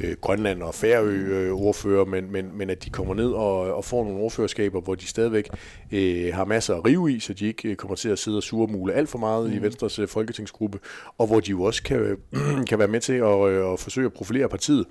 øh, 0.00 0.16
Grønland 0.20 0.62
og 0.62 0.74
Færø 0.74 1.12
øh, 1.12 1.52
ordfører, 1.52 2.04
men, 2.04 2.32
men, 2.32 2.58
men 2.58 2.70
at 2.70 2.84
de 2.84 2.90
kommer 2.90 3.14
ned 3.14 3.30
og, 3.30 3.74
og 3.74 3.84
får 3.84 4.04
nogle 4.04 4.20
ordførerskaber, 4.20 4.80
hvor 4.80 4.94
de 4.94 5.06
stadigvæk 5.06 5.48
øh, 5.92 6.34
har 6.34 6.44
masser 6.44 6.74
at 6.74 6.86
rive 6.86 7.12
i, 7.12 7.20
så 7.20 7.32
de 7.32 7.46
ikke 7.46 7.68
øh, 7.68 7.76
kommer 7.76 7.96
til 7.96 8.08
at 8.08 8.18
sidde 8.18 8.36
og 8.36 8.42
surmule 8.42 8.92
alt 8.92 9.08
for 9.08 9.18
meget 9.18 9.50
mm. 9.50 9.56
i 9.56 9.62
Venstres 9.62 9.98
øh, 9.98 10.08
folketingsgruppe, 10.08 10.78
og 11.18 11.26
hvor 11.26 11.40
de 11.40 11.50
jo 11.50 11.62
også 11.62 11.82
kan, 11.82 12.16
kan 12.68 12.78
være 12.78 12.88
med 12.88 13.00
til 13.00 13.12
at, 13.12 13.48
øh, 13.48 13.72
at 13.72 13.80
forsøge 13.80 14.06
at 14.06 14.12
profilere 14.12 14.48
partiet. 14.48 14.86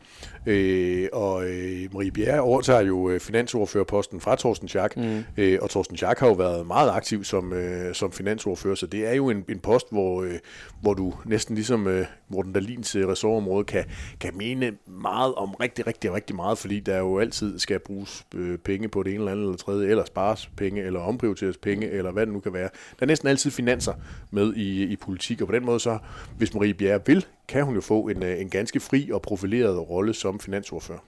Øh, 0.45 1.07
og 1.13 1.45
øh, 1.45 1.93
Marie 1.93 2.11
Bjerre 2.11 2.41
overtager 2.41 2.81
jo 2.81 3.09
øh, 3.09 3.19
finansordførerposten 3.19 4.21
fra 4.21 4.35
Thorsten 4.35 4.67
Schack, 4.67 4.97
mm. 4.97 5.23
øh, 5.37 5.59
og 5.61 5.69
Thorsten 5.69 5.97
Schack 5.97 6.19
har 6.19 6.27
jo 6.27 6.33
været 6.33 6.67
meget 6.67 6.91
aktiv 6.91 7.23
som, 7.23 7.53
øh, 7.53 7.93
som 7.93 8.11
finansordfører, 8.11 8.75
så 8.75 8.87
det 8.87 9.07
er 9.07 9.13
jo 9.13 9.29
en, 9.29 9.45
en 9.49 9.59
post, 9.59 9.87
hvor, 9.91 10.23
øh, 10.23 10.39
hvor 10.81 10.93
du 10.93 11.13
næsten 11.25 11.55
ligesom 11.55 11.87
øh, 11.87 12.05
Morten 12.29 12.53
Dalins 12.53 12.95
øh, 12.95 13.07
ressortområde 13.07 13.63
kan, 13.63 13.85
kan 14.19 14.37
mene 14.37 14.71
meget 15.01 15.35
om 15.35 15.53
rigtig, 15.53 15.87
rigtig, 15.87 16.13
rigtig 16.13 16.35
meget, 16.35 16.57
fordi 16.57 16.79
der 16.79 16.97
jo 16.97 17.19
altid 17.19 17.59
skal 17.59 17.79
bruges 17.79 18.25
øh, 18.35 18.57
penge 18.57 18.87
på 18.87 19.03
det 19.03 19.09
ene 19.13 19.19
eller 19.19 19.31
andet 19.31 19.43
eller 19.43 19.57
tredje, 19.57 19.87
eller 19.89 20.05
spares 20.05 20.49
penge, 20.57 20.81
eller 20.81 20.99
omprioriteres 20.99 21.57
penge, 21.57 21.89
eller 21.89 22.11
hvad 22.11 22.25
det 22.25 22.33
nu 22.33 22.39
kan 22.39 22.53
være. 22.53 22.69
Der 22.99 23.01
er 23.01 23.05
næsten 23.05 23.27
altid 23.27 23.51
finanser 23.51 23.93
med 24.31 24.53
i, 24.53 24.83
i 24.83 24.95
politik, 24.95 25.41
og 25.41 25.47
på 25.47 25.53
den 25.53 25.65
måde 25.65 25.79
så, 25.79 25.97
hvis 26.37 26.53
Marie 26.53 26.73
Bjerre 26.73 27.05
vil, 27.05 27.25
kan 27.47 27.63
hun 27.63 27.75
jo 27.75 27.81
få 27.81 28.07
en, 28.07 28.23
øh, 28.23 28.41
en 28.41 28.49
ganske 28.49 28.79
fri 28.79 29.11
og 29.11 29.21
profileret 29.21 29.89
rolle 29.89 30.13
som 30.13 30.39
finansordfører. 30.39 30.99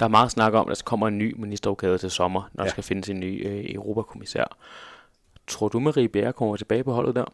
Der 0.00 0.06
er 0.06 0.10
meget 0.10 0.30
snak 0.30 0.52
om, 0.52 0.68
at 0.70 0.76
der 0.76 0.82
kommer 0.84 1.08
en 1.08 1.18
ny 1.18 1.34
ministerrokade 1.38 1.98
til 1.98 2.10
sommer, 2.10 2.50
når 2.52 2.64
ja. 2.64 2.66
der 2.66 2.70
skal 2.70 2.84
findes 2.84 3.08
en 3.08 3.20
ny 3.20 3.48
øh, 3.48 3.64
europakommissær. 3.74 4.56
Tror 5.46 5.68
du, 5.68 5.78
Marie 5.78 6.08
Bjerre 6.08 6.32
kommer 6.32 6.56
tilbage 6.56 6.84
på 6.84 6.92
holdet 6.92 7.14
der? 7.14 7.24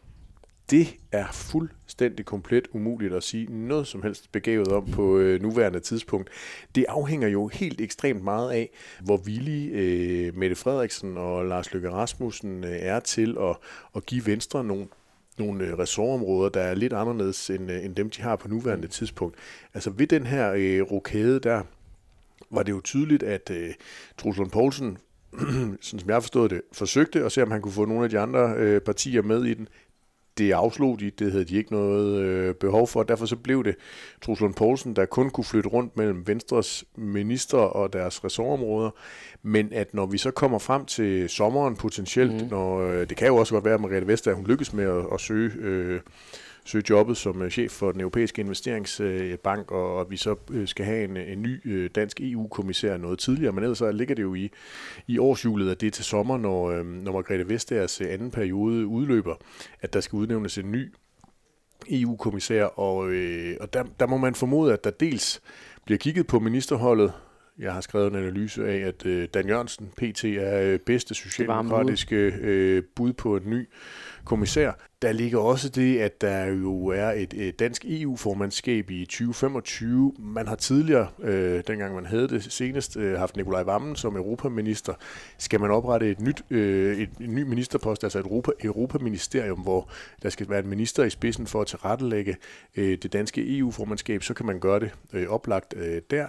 Det 0.71 0.95
er 1.11 1.31
fuldstændig 1.31 2.25
komplet 2.25 2.67
umuligt 2.73 3.13
at 3.13 3.23
sige 3.23 3.67
noget 3.67 3.87
som 3.87 4.01
helst 4.01 4.31
begavet 4.31 4.67
om 4.67 4.91
på 4.91 5.17
øh, 5.17 5.41
nuværende 5.41 5.79
tidspunkt. 5.79 6.29
Det 6.75 6.85
afhænger 6.89 7.27
jo 7.27 7.47
helt 7.47 7.81
ekstremt 7.81 8.23
meget 8.23 8.51
af, 8.51 8.69
hvor 9.03 9.17
villige 9.17 9.69
øh, 9.69 10.37
Mette 10.37 10.55
Frederiksen 10.55 11.17
og 11.17 11.45
Lars 11.45 11.73
Løkke 11.73 11.89
Rasmussen 11.89 12.63
øh, 12.63 12.71
er 12.71 12.99
til 12.99 13.37
at, 13.39 13.57
at 13.95 14.05
give 14.05 14.25
Venstre 14.25 14.63
nogle 14.63 14.87
nogle 15.37 15.65
øh, 15.65 15.77
ressortområder, 15.77 16.49
der 16.49 16.61
er 16.61 16.73
lidt 16.73 16.93
anderledes 16.93 17.49
end, 17.49 17.71
øh, 17.71 17.85
end 17.85 17.95
dem, 17.95 18.09
de 18.09 18.21
har 18.21 18.35
på 18.35 18.47
nuværende 18.47 18.87
tidspunkt. 18.87 19.35
Altså 19.73 19.89
ved 19.89 20.07
den 20.07 20.25
her 20.25 20.51
øh, 20.51 20.81
rokade 20.81 21.39
der, 21.39 21.63
var 22.49 22.63
det 22.63 22.71
jo 22.71 22.81
tydeligt, 22.83 23.23
at 23.23 23.49
øh, 23.49 23.73
Truslund 24.17 24.51
Poulsen, 24.51 24.97
sådan 25.81 25.99
som 25.99 26.09
jeg 26.09 26.23
forstod 26.23 26.49
det, 26.49 26.61
forsøgte 26.71 27.23
at 27.23 27.31
se, 27.31 27.43
om 27.43 27.51
han 27.51 27.61
kunne 27.61 27.71
få 27.71 27.85
nogle 27.85 28.03
af 28.03 28.09
de 28.09 28.19
andre 28.19 28.53
øh, 28.57 28.81
partier 28.81 29.21
med 29.21 29.45
i 29.45 29.53
den 29.53 29.67
det 30.37 30.51
afslog 30.51 30.99
de, 30.99 31.09
det 31.09 31.31
havde 31.31 31.45
de 31.45 31.55
ikke 31.55 31.71
noget 31.71 32.21
øh, 32.21 32.55
behov 32.55 32.87
for, 32.87 33.03
derfor 33.03 33.25
så 33.25 33.35
blev 33.35 33.63
det 33.63 33.75
Truslund 34.21 34.53
Poulsen, 34.53 34.95
der 34.95 35.05
kun 35.05 35.29
kunne 35.29 35.43
flytte 35.43 35.69
rundt 35.69 35.97
mellem 35.97 36.27
Venstres 36.27 36.85
minister 36.95 37.57
og 37.57 37.93
deres 37.93 38.23
ressortområder, 38.23 38.89
men 39.43 39.73
at 39.73 39.93
når 39.93 40.05
vi 40.05 40.17
så 40.17 40.31
kommer 40.31 40.59
frem 40.59 40.85
til 40.85 41.29
sommeren 41.29 41.75
potentielt, 41.75 42.43
mm. 42.43 42.47
når, 42.49 42.81
øh, 42.81 43.09
det 43.09 43.17
kan 43.17 43.27
jo 43.27 43.35
også 43.35 43.53
godt 43.53 43.65
være, 43.65 43.73
at 43.73 43.81
Mariette 43.81 44.07
Vestager, 44.07 44.35
hun 44.35 44.47
lykkes 44.47 44.73
med 44.73 44.85
at, 44.85 45.05
at 45.13 45.19
søge 45.19 45.51
øh, 45.59 45.99
søge 46.65 46.83
jobbet 46.89 47.17
som 47.17 47.41
øh, 47.41 47.51
chef 47.51 47.71
for 47.71 47.91
den 47.91 48.01
europæiske 48.01 48.41
investeringsbank, 48.41 49.71
og 49.71 50.01
at 50.01 50.11
vi 50.11 50.17
så 50.17 50.35
øh, 50.51 50.67
skal 50.67 50.85
have 50.85 51.03
en, 51.03 51.17
en 51.17 51.41
ny 51.41 51.61
øh, 51.65 51.89
dansk 51.95 52.21
EU-kommissær 52.21 52.97
noget 52.97 53.19
tidligere. 53.19 53.51
Men 53.51 53.63
ellers 53.63 53.77
så 53.77 53.91
ligger 53.91 54.15
det 54.15 54.23
jo 54.23 54.33
i, 54.33 54.49
i 55.07 55.17
årshjulet, 55.17 55.71
at 55.71 55.81
det 55.81 55.87
er 55.87 55.91
til 55.91 56.05
sommer, 56.05 56.37
når, 56.37 56.83
når 56.83 57.11
Margrethe 57.11 57.49
Vestagers 57.49 58.01
anden 58.01 58.31
periode 58.31 58.85
udløber, 58.85 59.35
at 59.81 59.93
der 59.93 60.01
skal 60.01 60.17
udnævnes 60.17 60.57
en 60.57 60.71
ny 60.71 60.93
EU-kommissær, 61.89 62.63
og, 62.63 63.09
øh, 63.09 63.57
og 63.59 63.73
der, 63.73 63.83
der 63.99 64.07
må 64.07 64.17
man 64.17 64.35
formode, 64.35 64.73
at 64.73 64.83
der 64.83 64.89
dels 64.89 65.41
bliver 65.85 65.97
kigget 65.97 66.27
på 66.27 66.39
ministerholdet, 66.39 67.13
jeg 67.59 67.73
har 67.73 67.81
skrevet 67.81 68.07
en 68.07 68.19
analyse 68.19 68.67
af, 68.67 68.77
at 68.87 69.05
øh, 69.05 69.27
Dan 69.33 69.47
Jørgensen, 69.47 69.91
PT, 69.97 70.23
er 70.23 70.61
øh, 70.61 70.79
bedste 70.79 71.15
socialdemokratiske 71.15 72.15
øh, 72.15 72.83
bud 72.95 73.13
på 73.13 73.35
en 73.35 73.43
ny 73.45 73.69
kommissær. 74.25 74.71
Der 75.01 75.11
ligger 75.11 75.39
også 75.39 75.69
det, 75.69 75.99
at 75.99 76.21
der 76.21 76.45
jo 76.45 76.85
er 76.85 77.11
et, 77.11 77.33
et 77.33 77.59
dansk 77.59 77.85
EU-formandskab 77.87 78.91
i 78.91 79.05
2025. 79.05 80.13
Man 80.19 80.47
har 80.47 80.55
tidligere, 80.55 81.07
øh, 81.23 81.63
dengang 81.67 81.95
man 81.95 82.05
havde 82.05 82.27
det 82.27 82.53
senest, 82.53 82.97
øh, 82.97 83.17
haft 83.19 83.35
Nikolaj 83.35 83.63
Vammen 83.63 83.95
som 83.95 84.15
europaminister. 84.15 84.93
Skal 85.37 85.59
man 85.59 85.71
oprette 85.71 86.09
et 86.09 86.21
nyt, 86.21 86.41
øh, 86.49 86.97
et, 86.97 87.09
en 87.19 87.35
ny 87.35 87.41
ministerpost, 87.43 88.03
altså 88.03 88.19
et 88.19 88.25
Europa, 88.25 88.51
Europaministerium, 88.63 89.59
hvor 89.59 89.89
der 90.23 90.29
skal 90.29 90.49
være 90.49 90.59
en 90.59 90.69
minister 90.69 91.03
i 91.03 91.09
spidsen 91.09 91.47
for 91.47 91.61
at 91.61 91.67
tilrettelægge 91.67 92.37
øh, 92.75 92.97
det 93.03 93.13
danske 93.13 93.57
EU-formandskab, 93.57 94.23
så 94.23 94.33
kan 94.33 94.45
man 94.45 94.59
gøre 94.59 94.79
det 94.79 94.91
øh, 95.13 95.27
oplagt 95.27 95.73
øh, 95.77 96.01
der. 96.09 96.27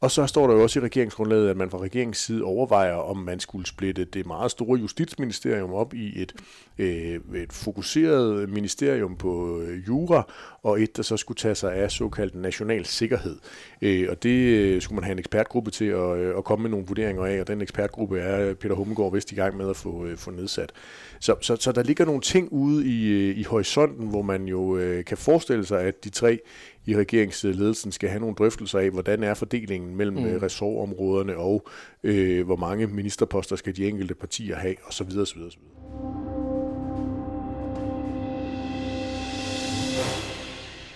Og 0.00 0.10
så 0.10 0.26
står 0.26 0.46
der 0.46 0.54
jo 0.54 0.62
også 0.62 0.80
i 0.80 0.82
regeringsgrundlaget, 0.82 1.50
at 1.50 1.56
man 1.56 1.70
fra 1.70 1.78
regeringens 1.78 2.18
side 2.18 2.44
overvejer, 2.44 2.94
om 2.94 3.16
man 3.16 3.40
skulle 3.40 3.66
splitte 3.66 4.04
det 4.04 4.26
meget 4.26 4.50
store 4.50 4.78
justitsministerium 4.78 5.72
op 5.72 5.94
i 5.94 6.22
et, 6.22 6.34
øh, 6.78 7.20
et 7.34 7.52
fokuseret 7.52 8.48
ministerium 8.48 9.16
på 9.16 9.60
øh, 9.60 9.86
jura, 9.88 10.32
og 10.62 10.82
et, 10.82 10.96
der 10.96 11.02
så 11.02 11.16
skulle 11.16 11.36
tage 11.36 11.54
sig 11.54 11.74
af 11.74 11.90
såkaldt 11.90 12.34
national 12.34 12.84
sikkerhed. 12.84 13.36
Øh, 13.82 14.06
og 14.10 14.22
det 14.22 14.38
øh, 14.38 14.82
skulle 14.82 14.96
man 14.96 15.04
have 15.04 15.12
en 15.12 15.18
ekspertgruppe 15.18 15.70
til 15.70 15.84
at, 15.84 16.18
øh, 16.18 16.38
at 16.38 16.44
komme 16.44 16.62
med 16.62 16.70
nogle 16.70 16.86
vurderinger 16.86 17.24
af, 17.24 17.40
og 17.40 17.48
den 17.48 17.60
ekspertgruppe 17.60 18.20
er 18.20 18.54
Peter 18.54 18.74
Hummelgaard 18.74 19.12
vist 19.12 19.32
i 19.32 19.34
gang 19.34 19.56
med 19.56 19.70
at 19.70 19.76
få, 19.76 20.06
øh, 20.06 20.16
få 20.16 20.30
nedsat. 20.30 20.72
Så, 21.20 21.34
så, 21.40 21.56
så 21.56 21.72
der 21.72 21.82
ligger 21.82 22.04
nogle 22.04 22.20
ting 22.20 22.52
ude 22.52 22.86
i, 22.86 23.08
øh, 23.08 23.38
i 23.38 23.42
horisonten, 23.42 24.08
hvor 24.08 24.22
man 24.22 24.44
jo 24.44 24.76
øh, 24.76 25.04
kan 25.04 25.16
forestille 25.16 25.66
sig, 25.66 25.80
at 25.80 26.04
de 26.04 26.10
tre 26.10 26.38
i 26.86 26.96
regeringsledelsen 26.96 27.92
skal 27.92 28.08
have 28.08 28.20
nogle 28.20 28.34
drøftelser 28.34 28.78
af, 28.78 28.90
hvordan 28.90 29.22
er 29.22 29.34
fordelingen 29.34 29.96
mellem 29.96 30.16
mm. 30.16 30.24
Øh, 30.24 30.42
ressortområderne, 30.42 31.36
og 31.36 31.68
øh, 32.02 32.46
hvor 32.46 32.56
mange 32.56 32.86
ministerposter 32.86 33.56
skal 33.56 33.76
de 33.76 33.88
enkelte 33.88 34.14
partier 34.14 34.56
have, 34.56 34.74
osv. 34.88 35.06
osv., 35.18 35.38
osv. 35.40 35.60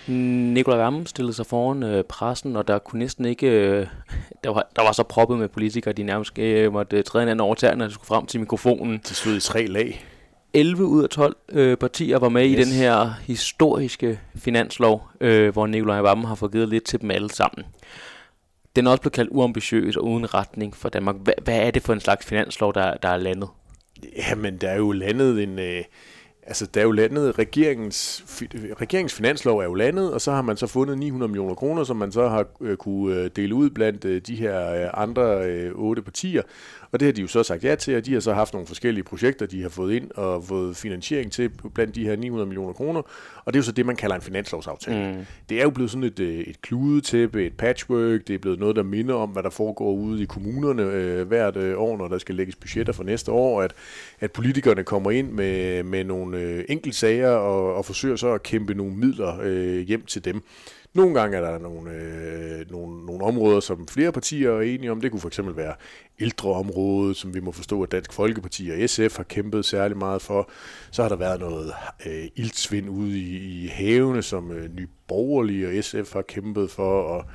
Nikolaj 0.07 0.77
Vammen 0.77 1.05
stillede 1.05 1.33
sig 1.33 1.45
foran 1.45 1.83
øh, 1.83 2.03
pressen, 2.03 2.55
og 2.55 2.67
der 2.67 2.79
kunne 2.79 2.99
næsten 2.99 3.25
ikke... 3.25 3.47
Øh, 3.47 3.87
der, 4.43 4.49
var, 4.49 4.67
der 4.75 4.81
var 4.81 4.91
så 4.91 5.03
proppet 5.03 5.37
med 5.37 5.47
politikere, 5.47 5.93
de 5.93 6.03
nærmest 6.03 6.39
øh, 6.39 6.73
måtte 6.73 7.01
træde 7.01 7.23
en 7.23 7.29
anden 7.29 7.41
over 7.41 7.75
når 7.75 7.87
de 7.87 7.93
skulle 7.93 8.07
frem 8.07 8.25
til 8.25 8.39
mikrofonen. 8.39 8.97
Det 8.97 9.15
stod 9.15 9.35
i 9.35 9.39
tre 9.39 9.65
lag. 9.65 10.05
11 10.55 10.85
ud 10.85 11.03
af 11.03 11.09
12 11.09 11.35
øh, 11.49 11.77
partier 11.77 12.19
var 12.19 12.29
med 12.29 12.45
yes. 12.45 12.51
i 12.51 12.63
den 12.63 12.73
her 12.73 13.13
historiske 13.21 14.19
finanslov, 14.35 15.07
øh, 15.21 15.53
hvor 15.53 15.67
Nikolaj 15.67 16.01
Vammen 16.01 16.25
har 16.25 16.35
fået 16.35 16.51
givet 16.51 16.69
lidt 16.69 16.83
til 16.83 17.01
dem 17.01 17.11
alle 17.11 17.31
sammen. 17.31 17.65
Den 18.75 18.87
er 18.87 18.91
også 18.91 19.01
blevet 19.01 19.13
kaldt 19.13 19.29
uambitiøs 19.31 19.95
og 19.97 20.05
uden 20.05 20.33
retning 20.33 20.75
for 20.75 20.89
Danmark. 20.89 21.15
Hvad, 21.23 21.33
hvad 21.43 21.59
er 21.59 21.71
det 21.71 21.83
for 21.83 21.93
en 21.93 21.99
slags 21.99 22.25
finanslov, 22.25 22.73
der, 22.73 22.97
der 22.97 23.09
er 23.09 23.17
landet? 23.17 23.49
Jamen, 24.29 24.57
der 24.57 24.69
er 24.69 24.77
jo 24.77 24.91
landet 24.91 25.43
en... 25.43 25.59
Øh 25.59 25.83
Altså, 26.47 26.65
der 26.65 26.79
er 26.79 26.85
jo 26.85 26.91
landet, 26.91 27.39
regeringens, 27.39 28.23
regeringens 28.81 29.13
finanslov 29.13 29.59
er 29.59 29.63
jo 29.63 29.73
landet, 29.73 30.13
og 30.13 30.21
så 30.21 30.31
har 30.31 30.41
man 30.41 30.57
så 30.57 30.67
fundet 30.67 30.97
900 30.97 31.31
millioner 31.31 31.55
kroner, 31.55 31.83
som 31.83 31.97
man 31.97 32.11
så 32.11 32.29
har 32.29 32.45
øh, 32.61 32.77
kunne 32.77 33.15
øh, 33.15 33.29
dele 33.35 33.55
ud 33.55 33.69
blandt 33.69 34.05
øh, 34.05 34.21
de 34.27 34.35
her 34.35 34.73
øh, 34.73 34.89
andre 34.93 35.45
øh, 35.45 35.71
otte 35.75 36.01
partier. 36.01 36.41
Og 36.95 36.99
det 36.99 37.05
har 37.05 37.13
de 37.13 37.21
jo 37.21 37.27
så 37.27 37.43
sagt 37.43 37.63
ja 37.63 37.75
til, 37.75 37.97
og 37.97 38.05
de 38.05 38.13
har 38.13 38.19
så 38.19 38.33
haft 38.33 38.53
nogle 38.53 38.67
forskellige 38.67 39.03
projekter, 39.03 39.45
de 39.45 39.61
har 39.61 39.69
fået 39.69 39.93
ind 39.93 40.11
og 40.11 40.43
fået 40.43 40.77
finansiering 40.77 41.31
til 41.31 41.51
blandt 41.73 41.95
de 41.95 42.03
her 42.03 42.15
900 42.15 42.47
millioner 42.47 42.73
kroner. 42.73 43.01
Og 43.45 43.53
det 43.53 43.55
er 43.55 43.59
jo 43.59 43.63
så 43.63 43.71
det, 43.71 43.85
man 43.85 43.95
kalder 43.95 44.15
en 44.15 44.21
finanslovsaftale. 44.21 45.17
Mm. 45.17 45.25
Det 45.49 45.59
er 45.59 45.63
jo 45.63 45.69
blevet 45.69 45.91
sådan 45.91 46.03
et, 46.03 46.19
øh, 46.19 46.39
et 46.39 46.61
kludetæppe, 46.61 47.45
et 47.45 47.53
patchwork, 47.57 48.27
det 48.27 48.33
er 48.33 48.37
blevet 48.37 48.59
noget, 48.59 48.75
der 48.75 48.83
minder 48.83 49.15
om, 49.15 49.29
hvad 49.29 49.43
der 49.43 49.49
foregår 49.49 49.91
ude 49.91 50.23
i 50.23 50.25
kommunerne 50.25 50.83
øh, 50.83 51.27
hvert 51.27 51.57
øh, 51.57 51.79
år, 51.79 51.97
når 51.97 52.07
der 52.07 52.17
skal 52.17 52.35
lægges 52.35 52.55
budgetter 52.55 52.93
for 52.93 53.03
næste 53.03 53.31
år, 53.31 53.61
at, 53.61 53.73
at 54.19 54.31
politikerne 54.31 54.83
kommer 54.83 55.11
ind 55.11 55.31
med, 55.31 55.83
med 55.83 56.03
nogle 56.03 56.37
øh, 56.37 56.65
enkeltsager 56.69 57.29
og, 57.29 57.75
og 57.75 57.85
forsøger 57.85 58.15
så 58.15 58.33
at 58.33 58.43
kæmpe 58.43 58.73
nogle 58.73 58.95
midler 58.95 59.39
øh, 59.43 59.79
hjem 59.79 60.05
til 60.05 60.25
dem. 60.25 60.43
Nogle 60.95 61.19
gange 61.19 61.37
er 61.37 61.41
der 61.41 61.59
nogle, 61.59 61.91
øh, 61.91 62.71
nogle, 62.71 63.05
nogle 63.05 63.25
områder, 63.25 63.59
som 63.59 63.87
flere 63.87 64.11
partier 64.11 64.51
er 64.51 64.61
enige 64.61 64.91
om. 64.91 65.01
Det 65.01 65.11
kunne 65.11 65.19
for 65.19 65.27
eksempel 65.27 65.55
være 65.55 65.75
ældreområdet, 66.19 67.17
som 67.17 67.33
vi 67.33 67.39
må 67.39 67.51
forstå, 67.51 67.83
at 67.83 67.91
Dansk 67.91 68.13
Folkeparti 68.13 68.69
og 68.69 68.89
SF 68.89 69.17
har 69.17 69.23
kæmpet 69.23 69.65
særlig 69.65 69.97
meget 69.97 70.21
for. 70.21 70.49
Så 70.91 71.01
har 71.01 71.09
der 71.09 71.15
været 71.15 71.39
noget 71.39 71.73
øh, 72.05 72.25
ildsvind 72.35 72.89
ude 72.89 73.19
i, 73.19 73.63
i 73.63 73.67
havene, 73.67 74.21
som 74.21 74.51
øh, 74.51 74.75
Nye 74.75 74.87
Borgerlige 75.07 75.67
og 75.67 75.83
SF 75.83 76.13
har 76.13 76.21
kæmpet 76.21 76.71
for. 76.71 77.01
Og 77.01 77.25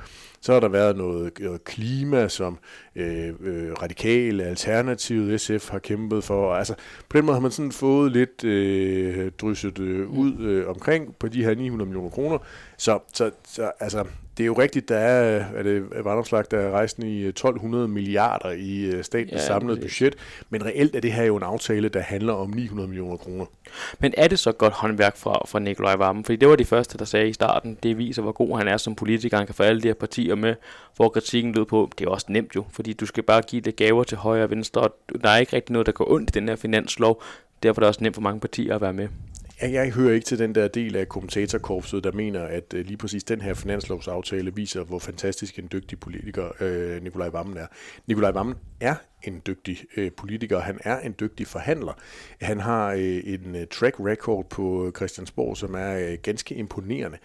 så 0.41 0.53
har 0.53 0.59
der 0.59 0.67
været 0.67 0.97
noget, 0.97 1.39
noget 1.39 1.63
klima, 1.63 2.27
som 2.27 2.57
øh, 2.95 3.33
øh, 3.39 3.71
radikale, 3.81 4.43
alternativet 4.43 5.41
SF 5.41 5.69
har 5.69 5.79
kæmpet 5.79 6.23
for. 6.23 6.53
Altså, 6.53 6.75
på 7.09 7.17
den 7.17 7.25
måde 7.25 7.35
har 7.35 7.41
man 7.41 7.51
sådan 7.51 7.71
fået 7.71 8.11
lidt 8.11 8.43
øh, 8.43 9.31
drysset 9.41 9.79
øh, 9.79 10.09
ud 10.09 10.39
øh, 10.39 10.69
omkring 10.69 11.15
på 11.15 11.27
de 11.27 11.43
her 11.43 11.55
900 11.55 11.87
millioner 11.87 12.09
kroner. 12.09 12.37
Så, 12.81 12.99
så, 13.13 13.31
så 13.47 13.71
altså, 13.79 14.05
det 14.37 14.43
er 14.43 14.47
jo 14.47 14.53
rigtigt, 14.53 14.89
der 14.89 14.97
er, 14.97 15.45
er 15.55 15.63
det 15.63 16.05
Vandomslag, 16.05 16.43
der 16.51 16.59
er 16.59 16.71
rejsen 16.71 17.03
i 17.03 17.25
1200 17.25 17.83
øh, 17.83 17.89
milliarder 17.89 18.51
i 18.51 18.81
øh, 18.81 19.03
statens 19.03 19.41
ja, 19.41 19.45
samlede 19.45 19.75
det. 19.75 19.83
budget, 19.83 20.15
men 20.49 20.65
reelt 20.65 20.95
er 20.95 20.99
det 20.99 21.13
her 21.13 21.23
jo 21.23 21.37
en 21.37 21.43
aftale, 21.43 21.89
der 21.89 21.99
handler 21.99 22.33
om 22.33 22.49
900 22.49 22.87
millioner 22.87 23.17
kroner. 23.17 23.45
Men 23.99 24.13
er 24.17 24.27
det 24.27 24.39
så 24.39 24.51
godt 24.51 24.73
håndværk 24.73 25.17
fra, 25.17 25.41
fra 25.47 25.59
Nikolaj 25.59 25.95
Vammen? 25.95 26.25
Fordi 26.25 26.35
det 26.35 26.49
var 26.49 26.55
de 26.55 26.65
første, 26.65 26.97
der 26.97 27.05
sagde 27.05 27.29
i 27.29 27.33
starten, 27.33 27.77
det 27.83 27.97
viser, 27.97 28.21
hvor 28.21 28.31
god 28.31 28.57
han 28.57 28.67
er 28.67 28.77
som 28.77 28.95
politiker, 28.95 29.37
han 29.37 29.45
kan 29.45 29.55
få 29.55 29.63
alle 29.63 29.81
de 29.81 29.87
her 29.87 29.93
partier 29.93 30.35
med, 30.35 30.55
hvor 30.95 31.09
kritikken 31.09 31.53
lød 31.53 31.65
på, 31.65 31.91
det 31.99 32.05
er 32.05 32.09
også 32.09 32.25
nemt 32.29 32.55
jo, 32.55 32.65
fordi 32.71 32.93
du 32.93 33.05
skal 33.05 33.23
bare 33.23 33.41
give 33.41 33.61
det 33.61 33.75
gaver 33.75 34.03
til 34.03 34.17
højre 34.17 34.43
og 34.43 34.49
venstre, 34.49 34.81
og 34.81 34.95
der 35.23 35.29
er 35.29 35.37
ikke 35.37 35.55
rigtig 35.55 35.73
noget, 35.73 35.85
der 35.85 35.91
går 35.91 36.11
ondt 36.11 36.29
i 36.29 36.33
den 36.39 36.47
her 36.47 36.55
finanslov, 36.55 37.23
derfor 37.63 37.79
er 37.79 37.83
det 37.83 37.87
også 37.87 38.03
nemt 38.03 38.15
for 38.15 38.21
mange 38.21 38.39
partier 38.39 38.75
at 38.75 38.81
være 38.81 38.93
med 38.93 39.07
jeg, 39.61 39.73
jeg 39.73 39.91
hører 39.91 40.13
ikke 40.13 40.25
til 40.25 40.39
den 40.39 40.55
der 40.55 40.67
del 40.67 40.95
af 40.95 41.09
kommentatorkorpset, 41.09 42.03
der 42.03 42.11
mener, 42.11 42.41
at 42.41 42.73
øh, 42.73 42.85
lige 42.85 42.97
præcis 42.97 43.23
den 43.23 43.41
her 43.41 43.53
finanslovsaftale 43.53 44.55
viser, 44.55 44.83
hvor 44.83 44.99
fantastisk 44.99 45.59
en 45.59 45.69
dygtig 45.71 45.99
politiker 45.99 46.49
øh, 46.59 47.03
Nikolaj 47.03 47.29
Vammen 47.29 47.57
er. 47.57 47.67
Nikolaj 48.07 48.31
Vammen 48.31 48.55
er 48.79 48.95
en 49.23 49.41
dygtig 49.47 49.77
øh, 49.97 50.11
politiker, 50.11 50.59
han 50.59 50.79
er 50.83 50.99
en 50.99 51.15
dygtig 51.19 51.47
forhandler. 51.47 51.93
Han 52.41 52.59
har 52.59 52.91
øh, 52.91 53.21
en 53.25 53.55
øh, 53.55 53.67
track 53.67 53.95
record 53.99 54.45
på 54.49 54.91
Christiansborg, 54.95 55.57
som 55.57 55.75
er 55.75 55.97
øh, 55.97 56.17
ganske 56.23 56.55
imponerende, 56.55 57.17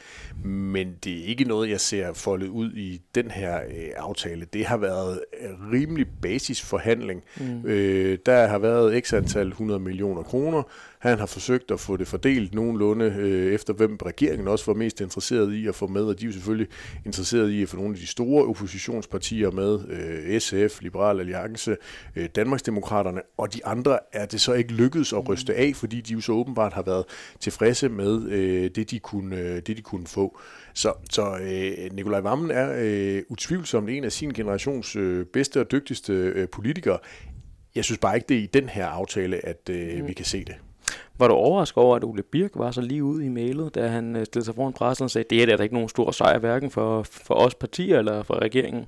men 0.45 0.95
det 1.05 1.21
er 1.21 1.25
ikke 1.25 1.45
noget, 1.45 1.71
jeg 1.71 1.81
ser 1.81 2.13
foldet 2.13 2.49
ud 2.49 2.73
i 2.73 3.03
den 3.15 3.31
her 3.31 3.61
øh, 3.61 3.89
aftale. 3.97 4.47
Det 4.53 4.67
har 4.67 4.77
været 4.77 5.21
rimelig 5.73 6.07
basisforhandling. 6.23 7.23
Mm. 7.37 7.67
Øh, 7.67 8.19
der 8.27 8.47
har 8.47 8.59
været 8.59 9.07
x 9.07 9.13
antal 9.13 9.49
100 9.49 9.81
millioner 9.81 10.23
kroner, 10.23 10.63
han 10.99 11.19
har 11.19 11.27
forsøgt 11.27 11.71
at 11.71 11.81
få 11.81 11.97
det 11.97 12.09
fordelt 12.09 12.55
nogenlunde 12.55 13.15
øh, 13.19 13.55
efter, 13.55 13.73
hvem 13.73 13.99
regeringen 14.07 14.49
også 14.49 14.67
var 14.67 14.75
mest 14.75 15.01
interesseret 15.01 15.53
i 15.53 15.67
at 15.67 15.75
få 15.75 15.87
med, 15.87 16.03
og 16.03 16.21
de 16.21 16.25
er 16.25 16.27
jo 16.27 16.33
selvfølgelig 16.33 16.69
interesseret 17.05 17.51
i 17.51 17.63
at 17.63 17.69
få 17.69 17.77
nogle 17.77 17.95
af 17.95 17.99
de 18.01 18.07
store 18.07 18.45
oppositionspartier 18.47 19.51
med, 19.51 19.81
øh, 19.89 20.41
SF, 20.41 20.83
Liberal 20.83 21.21
Alliance, 21.21 21.77
øh, 22.17 22.29
Danmarksdemokraterne, 22.37 23.21
og 23.37 23.55
de 23.55 23.67
andre 23.67 23.99
er 24.13 24.27
det 24.27 24.41
så 24.41 24.53
ikke 24.53 24.73
lykkedes 24.73 25.13
at 25.13 25.29
ryste 25.29 25.55
af, 25.55 25.73
fordi 25.75 26.01
de 26.01 26.13
jo 26.13 26.21
så 26.21 26.33
åbenbart 26.33 26.73
har 26.73 26.83
været 26.83 27.05
tilfredse 27.41 27.89
med 27.89 28.29
øh, 28.29 28.71
det, 28.75 28.91
de 28.91 28.99
kunne, 28.99 29.37
øh, 29.37 29.57
det, 29.57 29.77
de 29.77 29.83
kunne 29.83 30.07
få. 30.07 30.39
Så, 30.75 30.93
så 31.11 31.39
øh, 31.43 31.93
Nikolaj 31.93 32.21
Vammen 32.21 32.51
er 32.51 32.75
øh, 32.79 33.23
utvivlsomt 33.29 33.91
en 33.91 34.05
af 34.05 34.13
sin 34.13 34.33
generations 34.33 34.97
øh, 34.97 35.27
bedste 35.27 35.61
og 35.61 35.71
dygtigste 35.71 36.13
øh, 36.13 36.49
politikere. 36.49 36.99
Jeg 37.75 37.85
synes 37.85 37.99
bare 37.99 38.15
ikke, 38.15 38.27
det 38.29 38.37
er 38.37 38.43
i 38.43 38.47
den 38.47 38.69
her 38.69 38.87
aftale, 38.87 39.47
at 39.47 39.71
øh, 39.71 40.01
mm. 40.01 40.07
vi 40.07 40.13
kan 40.13 40.25
se 40.25 40.45
det. 40.45 40.55
Var 41.19 41.29
du 41.29 41.35
overrasket 41.35 41.83
over, 41.83 41.97
at 41.97 42.05
Ole 42.05 42.23
Birk 42.23 42.51
var 42.55 42.71
så 42.71 42.81
lige 42.81 43.05
ude 43.05 43.27
i 43.27 43.29
mailet, 43.29 43.75
da 43.75 43.89
han 43.89 44.17
øh, 44.17 44.27
stillede 44.27 44.45
sig 44.45 44.55
foran 44.55 44.73
pressen 44.73 45.05
og 45.05 45.11
sagde, 45.11 45.27
det 45.31 45.43
er 45.43 45.57
der 45.57 45.63
ikke 45.63 45.75
nogen 45.75 45.89
stor 45.89 46.11
sejr, 46.11 46.39
hverken 46.39 46.71
for, 46.71 47.03
for 47.03 47.35
os 47.35 47.55
partier 47.55 47.99
eller 47.99 48.23
for 48.23 48.43
regeringen? 48.43 48.87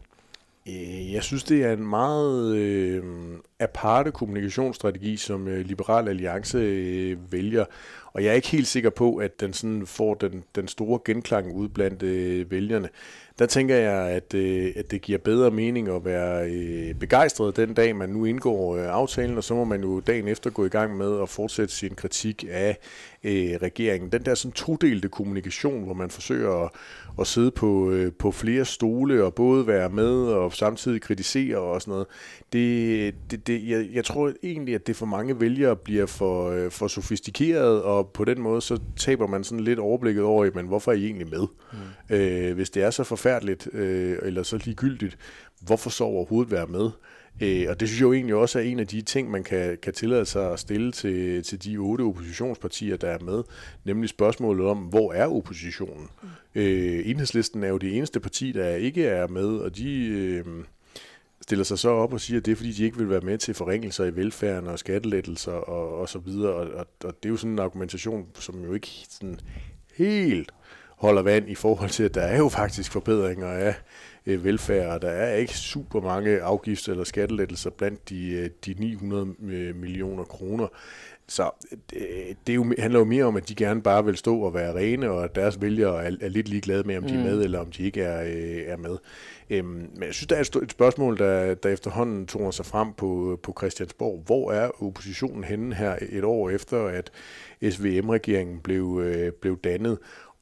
Øh, 0.69 1.13
jeg 1.13 1.23
synes, 1.23 1.45
det 1.45 1.65
er 1.65 1.73
en 1.73 1.89
meget 1.89 2.57
øh, 2.57 3.03
aparte 3.59 4.11
kommunikationsstrategi, 4.11 5.17
som 5.17 5.49
øh, 5.49 5.67
Liberal 5.67 6.09
Alliance 6.09 6.59
øh, 6.59 7.33
vælger. 7.33 7.65
Og 8.13 8.25
jeg 8.25 8.31
er 8.31 8.35
ikke 8.35 8.49
helt 8.49 8.67
sikker 8.67 8.91
på, 8.91 9.17
at 9.17 9.41
den 9.41 9.53
sådan 9.53 9.87
får 9.87 10.15
den, 10.15 10.45
den 10.55 10.69
store 10.69 11.01
genklang 11.05 11.55
ud 11.55 11.69
blandt 11.69 12.03
øh, 12.03 12.51
vælgerne 12.51 12.89
der 13.39 13.47
tænker 13.47 13.77
jeg, 13.77 14.09
at, 14.09 14.35
øh, 14.35 14.73
at 14.77 14.91
det 14.91 15.03
giver 15.03 15.19
bedre 15.19 15.51
mening 15.51 15.89
at 15.89 16.05
være 16.05 16.51
øh, 16.51 16.95
begejstret 16.95 17.57
den 17.57 17.75
dag, 17.75 17.97
man 17.97 18.09
nu 18.09 18.25
indgår 18.25 18.77
øh, 18.77 18.87
aftalen, 18.87 19.37
og 19.37 19.45
så 19.45 19.55
må 19.55 19.65
man 19.65 19.83
jo 19.83 20.01
dagen 20.01 20.29
efter 20.29 20.51
gå 20.51 20.65
i 20.65 20.69
gang 20.69 20.97
med 20.97 21.23
at 21.23 21.29
fortsætte 21.29 21.75
sin 21.75 21.95
kritik 21.95 22.45
af 22.51 22.79
øh, 23.25 23.59
regeringen. 23.63 24.13
Den 24.13 24.25
der 24.25 24.35
sådan 24.35 24.53
todelte 24.53 25.09
kommunikation, 25.09 25.85
hvor 25.85 25.95
man 25.95 26.11
forsøger 26.11 26.65
at, 26.65 26.71
at 27.21 27.27
sidde 27.27 27.51
på, 27.51 27.91
øh, 27.91 28.13
på 28.13 28.31
flere 28.31 28.65
stole 28.65 29.25
og 29.25 29.35
både 29.35 29.67
være 29.67 29.91
med 29.91 30.13
og 30.13 30.53
samtidig 30.53 31.01
kritisere 31.01 31.59
og 31.59 31.83
sådan 31.83 31.93
noget, 31.93 32.07
det, 32.53 33.15
det, 33.31 33.47
det, 33.47 33.69
jeg, 33.69 33.89
jeg 33.93 34.05
tror 34.05 34.33
egentlig, 34.43 34.75
at 34.75 34.87
det 34.87 34.97
for 34.97 35.07
mange 35.07 35.41
vælgere 35.41 35.77
bliver 35.77 36.07
for, 36.07 36.51
øh, 36.51 36.71
for 36.71 36.89
sofistikeret, 36.89 37.83
og 37.83 38.09
på 38.09 38.25
den 38.25 38.41
måde 38.41 38.61
så 38.61 38.81
taber 38.97 39.27
man 39.27 39.45
sådan 39.45 39.65
lidt 39.65 39.79
overblikket 39.79 40.25
over, 40.25 40.51
men 40.55 40.67
hvorfor 40.67 40.93
er 40.93 40.97
I 40.97 41.05
egentlig 41.05 41.29
med? 41.31 41.47
Mm. 41.73 42.17
Øh, 42.17 42.55
hvis 42.55 42.71
det 42.71 42.83
er 42.83 42.91
så 42.91 43.05
forfærdeligt, 43.05 43.69
øh, 43.73 44.19
eller 44.23 44.43
så 44.43 44.59
ligegyldigt, 44.65 45.19
hvorfor 45.61 45.91
så 45.91 46.05
overhovedet 46.05 46.53
være 46.53 46.67
med? 46.67 46.91
Øh, 47.40 47.66
og 47.68 47.81
det 47.81 47.88
synes 47.88 48.01
jeg 48.01 48.07
jo 48.07 48.12
egentlig 48.12 48.35
også 48.35 48.59
er 48.59 48.62
en 48.62 48.79
af 48.79 48.87
de 48.87 49.03
ting, 49.03 49.31
man 49.31 49.44
kan, 49.44 49.79
kan 49.83 49.92
tillade 49.94 50.27
sig 50.27 50.53
at 50.53 50.61
stille 50.61 50.92
til, 50.92 51.42
til 51.42 51.64
de 51.64 51.77
otte 51.77 52.03
oppositionspartier, 52.03 52.96
der 52.96 53.09
er 53.09 53.18
med, 53.18 53.42
nemlig 53.85 54.11
spørgsmålet 54.11 54.66
om, 54.66 54.79
hvor 54.79 55.12
er 55.12 55.27
oppositionen? 55.27 56.09
Mm. 56.22 56.29
Øh, 56.55 57.03
enhedslisten 57.09 57.64
er 57.64 57.68
jo 57.68 57.79
det 57.79 57.96
eneste 57.96 58.20
parti, 58.20 58.53
der 58.53 58.74
ikke 58.74 59.05
er 59.05 59.27
med, 59.27 59.48
og 59.48 59.77
de... 59.77 60.07
Øh, 60.07 60.44
stiller 61.40 61.64
sig 61.64 61.79
så 61.79 61.88
op 61.88 62.12
og 62.12 62.20
siger, 62.20 62.40
at 62.40 62.46
det 62.46 62.53
er 62.53 62.57
fordi, 62.57 62.72
de 62.72 62.85
ikke 62.85 62.98
vil 62.98 63.11
være 63.11 63.20
med 63.20 63.38
til 63.38 63.55
forringelser 63.55 64.05
i 64.05 64.16
velfærden 64.16 64.68
og 64.68 64.79
skattelettelser 64.79 65.53
og, 65.53 66.01
og 66.01 66.09
så 66.09 66.18
videre. 66.18 66.53
Og, 66.53 66.70
og, 66.70 66.87
og 67.05 67.14
det 67.22 67.29
er 67.29 67.31
jo 67.31 67.37
sådan 67.37 67.53
en 67.53 67.59
argumentation, 67.59 68.27
som 68.35 68.64
jo 68.64 68.74
ikke 68.74 68.88
sådan 69.09 69.40
helt 69.96 70.51
holder 70.99 71.23
vand 71.23 71.49
i 71.49 71.55
forhold 71.55 71.91
til, 71.91 72.03
at 72.03 72.15
der 72.15 72.23
er 72.23 72.39
jo 72.39 72.49
faktisk 72.49 72.93
forbedringer 72.93 73.49
af 73.49 73.75
øh, 74.27 74.45
velfærd, 74.45 74.95
og 74.95 75.03
der 75.03 75.11
er 75.11 75.35
ikke 75.35 75.57
super 75.57 76.01
mange 76.01 76.41
afgifter 76.41 76.93
eller 76.93 77.05
skattelettelser 77.05 77.71
blandt 77.71 78.09
de, 78.09 78.31
øh, 78.31 78.51
de 78.67 78.75
900 78.79 79.35
øh, 79.43 79.77
millioner 79.77 80.25
kroner. 80.25 80.69
Så 81.31 81.51
det, 81.91 82.07
det 82.47 82.55
jo, 82.55 82.75
handler 82.79 82.99
jo 82.99 83.05
mere 83.05 83.25
om, 83.25 83.37
at 83.37 83.49
de 83.49 83.55
gerne 83.55 83.83
bare 83.83 84.05
vil 84.05 84.17
stå 84.17 84.41
og 84.41 84.55
være 84.55 84.75
rene, 84.75 85.11
og 85.11 85.25
at 85.25 85.35
deres 85.35 85.61
vælgere 85.61 86.05
er, 86.05 86.11
er 86.21 86.29
lidt 86.29 86.49
ligeglade 86.49 86.83
med, 86.83 86.97
om 86.97 87.05
de 87.05 87.15
er 87.15 87.19
mm. 87.19 87.25
med, 87.25 87.45
eller 87.45 87.59
om 87.59 87.71
de 87.71 87.83
ikke 87.83 88.03
er, 88.03 88.23
øh, 88.23 88.63
er 88.67 88.77
med. 88.77 88.97
Øhm, 89.51 89.69
men 89.69 90.03
jeg 90.03 90.15
synes, 90.15 90.27
der 90.27 90.37
er 90.37 90.41
et, 90.41 90.57
et 90.63 90.71
spørgsmål, 90.71 91.19
der, 91.19 91.55
der 91.55 91.69
efterhånden 91.69 92.27
toner 92.27 92.51
sig 92.51 92.67
frem 92.67 92.93
på, 92.93 93.41
på 93.43 93.55
Christiansborg. 93.59 94.23
Hvor 94.27 94.53
er 94.53 94.83
oppositionen 94.83 95.45
henne 95.45 95.75
her 95.75 95.97
et 96.11 96.25
år 96.25 96.51
efter, 96.51 96.85
at 96.85 97.11
SVM-regeringen 97.71 98.61
blev, 98.61 99.01
øh, 99.05 99.33
blev 99.33 99.59
dannet? 99.65 99.99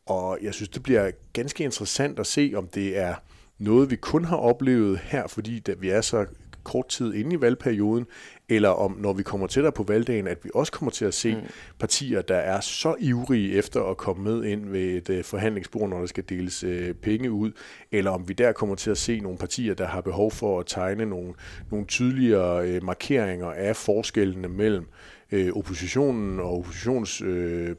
Og 0.07 0.39
jeg 0.43 0.55
synes, 0.55 0.69
det 0.69 0.83
bliver 0.83 1.11
ganske 1.33 1.65
interessant 1.65 2.19
at 2.19 2.27
se, 2.27 2.53
om 2.57 2.69
det 2.69 2.99
er 2.99 3.15
noget, 3.59 3.91
vi 3.91 3.97
kun 3.97 4.25
har 4.25 4.37
oplevet 4.37 4.99
her, 4.99 5.27
fordi 5.27 5.63
vi 5.79 5.89
er 5.89 6.01
så 6.01 6.27
kort 6.65 6.89
tid 6.89 7.15
inde 7.15 7.37
i 7.37 7.41
valgperioden, 7.41 8.07
eller 8.49 8.69
om 8.69 8.97
når 9.01 9.13
vi 9.13 9.23
kommer 9.23 9.47
tættere 9.47 9.73
på 9.73 9.83
valgdagen, 9.83 10.27
at 10.27 10.39
vi 10.45 10.51
også 10.55 10.73
kommer 10.73 10.91
til 10.91 11.05
at 11.05 11.15
se 11.15 11.35
mm. 11.35 11.41
partier, 11.79 12.23
der 12.23 12.37
er 12.37 12.61
så 12.61 12.95
ivrige 12.99 13.55
efter 13.55 13.83
at 13.83 13.97
komme 13.97 14.25
med 14.25 14.45
ind 14.45 14.69
ved 14.69 15.09
et 15.09 15.19
uh, 15.19 15.25
forhandlingsbord, 15.25 15.89
når 15.89 15.99
der 15.99 16.07
skal 16.07 16.25
deles 16.29 16.65
uh, 16.65 16.91
penge 17.03 17.31
ud, 17.31 17.53
eller 17.93 18.11
om 18.11 18.29
vi 18.29 18.33
der 18.33 18.53
kommer 18.53 18.75
til 18.75 18.91
at 18.91 18.99
se 18.99 19.21
nogle 19.21 19.39
partier, 19.39 19.75
der 19.75 19.87
har 19.87 20.01
behov 20.01 20.31
for 20.31 20.61
at 20.61 20.67
tegne 20.67 21.07
nogle, 21.07 21.35
nogle 21.71 21.87
tydeligere 21.87 22.77
uh, 22.77 22.85
markeringer 22.85 23.51
af 23.53 23.77
forskellene 23.77 24.49
mellem 24.49 24.87
øh, 25.33 25.53
oppositionen 25.53 26.41
og 26.41 26.59
oppositions, 26.59 27.23
øh, 27.23 27.77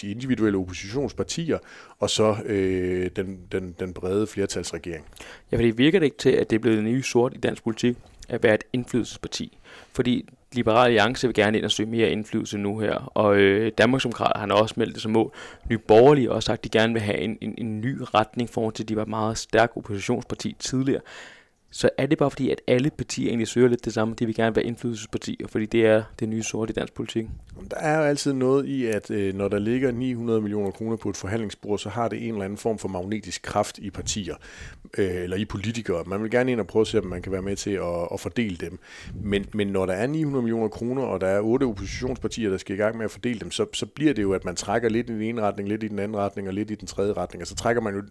de 0.00 0.10
individuelle 0.10 0.58
oppositionspartier, 0.58 1.58
og 1.98 2.10
så 2.10 2.36
øh, 2.46 3.10
den, 3.16 3.38
den, 3.52 3.74
den 3.80 3.92
brede 3.92 4.26
flertalsregering. 4.26 5.04
Ja, 5.52 5.56
for 5.56 5.62
det 5.62 5.78
virker 5.78 5.98
det 5.98 6.06
ikke 6.06 6.18
til, 6.18 6.30
at 6.30 6.50
det 6.50 6.56
er 6.56 6.60
blevet 6.60 6.78
en 6.78 6.84
ny 6.84 7.00
sort 7.00 7.34
i 7.34 7.38
dansk 7.38 7.64
politik 7.64 7.96
at 8.28 8.42
være 8.42 8.54
et 8.54 8.64
indflydelsesparti. 8.72 9.58
Fordi 9.92 10.28
Liberale 10.52 10.84
Alliance 10.84 11.26
vil 11.26 11.34
gerne 11.34 11.58
ind 11.58 11.64
og 11.64 11.70
søge 11.70 11.90
mere 11.90 12.10
indflydelse 12.10 12.58
nu 12.58 12.78
her, 12.78 12.94
og 13.14 13.36
øh, 13.36 13.72
Danmarksdemokraterne 13.78 14.52
har 14.52 14.60
også 14.60 14.74
meldt 14.76 14.94
det 14.94 15.02
som 15.02 15.12
mål. 15.12 15.32
Nye 15.70 15.78
Borgerlige 15.78 16.26
har 16.26 16.34
også 16.34 16.46
sagt, 16.46 16.58
at 16.58 16.64
de 16.64 16.78
gerne 16.78 16.92
vil 16.92 17.02
have 17.02 17.18
en, 17.18 17.38
en, 17.40 17.54
en 17.58 17.80
ny 17.80 17.98
retning 18.14 18.50
forhold 18.50 18.74
til, 18.74 18.84
at 18.84 18.88
de 18.88 18.96
var 18.96 19.02
et 19.02 19.08
meget 19.08 19.38
stærk 19.38 19.70
oppositionsparti 19.76 20.56
tidligere. 20.58 21.00
Så 21.72 21.90
er 21.98 22.06
det 22.06 22.18
bare 22.18 22.30
fordi, 22.30 22.50
at 22.50 22.60
alle 22.66 22.90
partier 22.90 23.28
egentlig 23.28 23.48
søger 23.48 23.68
lidt 23.68 23.84
det 23.84 23.94
samme. 23.94 24.14
De 24.14 24.26
vil 24.26 24.34
gerne 24.34 24.56
være 24.56 24.64
indflydelsespartier, 24.64 25.48
fordi 25.48 25.66
det 25.66 25.86
er 25.86 26.02
det 26.20 26.28
nye 26.28 26.42
sort 26.42 26.70
i 26.70 26.72
dansk 26.72 26.94
politik. 26.94 27.26
Der 27.70 27.76
er 27.76 27.98
jo 27.98 28.04
altid 28.04 28.32
noget 28.32 28.66
i, 28.66 28.86
at 28.86 29.10
øh, 29.10 29.34
når 29.34 29.48
der 29.48 29.58
ligger 29.58 29.92
900 29.92 30.40
millioner 30.40 30.70
kroner 30.70 30.96
på 30.96 31.10
et 31.10 31.16
forhandlingsbord, 31.16 31.78
så 31.78 31.88
har 31.88 32.08
det 32.08 32.26
en 32.26 32.32
eller 32.32 32.44
anden 32.44 32.58
form 32.58 32.78
for 32.78 32.88
magnetisk 32.88 33.42
kraft 33.42 33.78
i 33.78 33.90
partier, 33.90 34.34
øh, 34.98 35.22
eller 35.22 35.36
i 35.36 35.44
politikere. 35.44 36.04
Man 36.06 36.22
vil 36.22 36.30
gerne 36.30 36.52
ind 36.52 36.60
og 36.60 36.66
prøve 36.66 36.80
at 36.80 36.86
se, 36.86 36.98
om 36.98 37.06
man 37.06 37.22
kan 37.22 37.32
være 37.32 37.42
med 37.42 37.56
til 37.56 37.70
at, 37.70 38.08
at 38.12 38.20
fordele 38.20 38.56
dem. 38.56 38.78
Men, 39.14 39.46
men 39.54 39.68
når 39.68 39.86
der 39.86 39.92
er 39.92 40.06
900 40.06 40.42
millioner 40.42 40.68
kroner, 40.68 41.02
og 41.02 41.20
der 41.20 41.26
er 41.26 41.40
otte 41.40 41.64
oppositionspartier, 41.64 42.50
der 42.50 42.58
skal 42.58 42.74
i 42.74 42.78
gang 42.78 42.96
med 42.96 43.04
at 43.04 43.10
fordele 43.10 43.40
dem, 43.40 43.50
så, 43.50 43.66
så 43.72 43.86
bliver 43.86 44.14
det 44.14 44.22
jo, 44.22 44.32
at 44.32 44.44
man 44.44 44.56
trækker 44.56 44.88
lidt 44.88 45.10
i 45.10 45.12
den 45.12 45.22
ene 45.22 45.40
retning, 45.40 45.68
lidt 45.68 45.82
i 45.82 45.88
den 45.88 45.98
anden 45.98 46.16
retning, 46.16 46.48
og 46.48 46.54
lidt 46.54 46.70
i 46.70 46.74
den 46.74 46.86
tredje 46.86 47.12
retning, 47.12 47.42
og 47.42 47.46
så 47.46 47.54
trækker 47.54 47.82
man 47.82 47.94
jo 47.94 48.02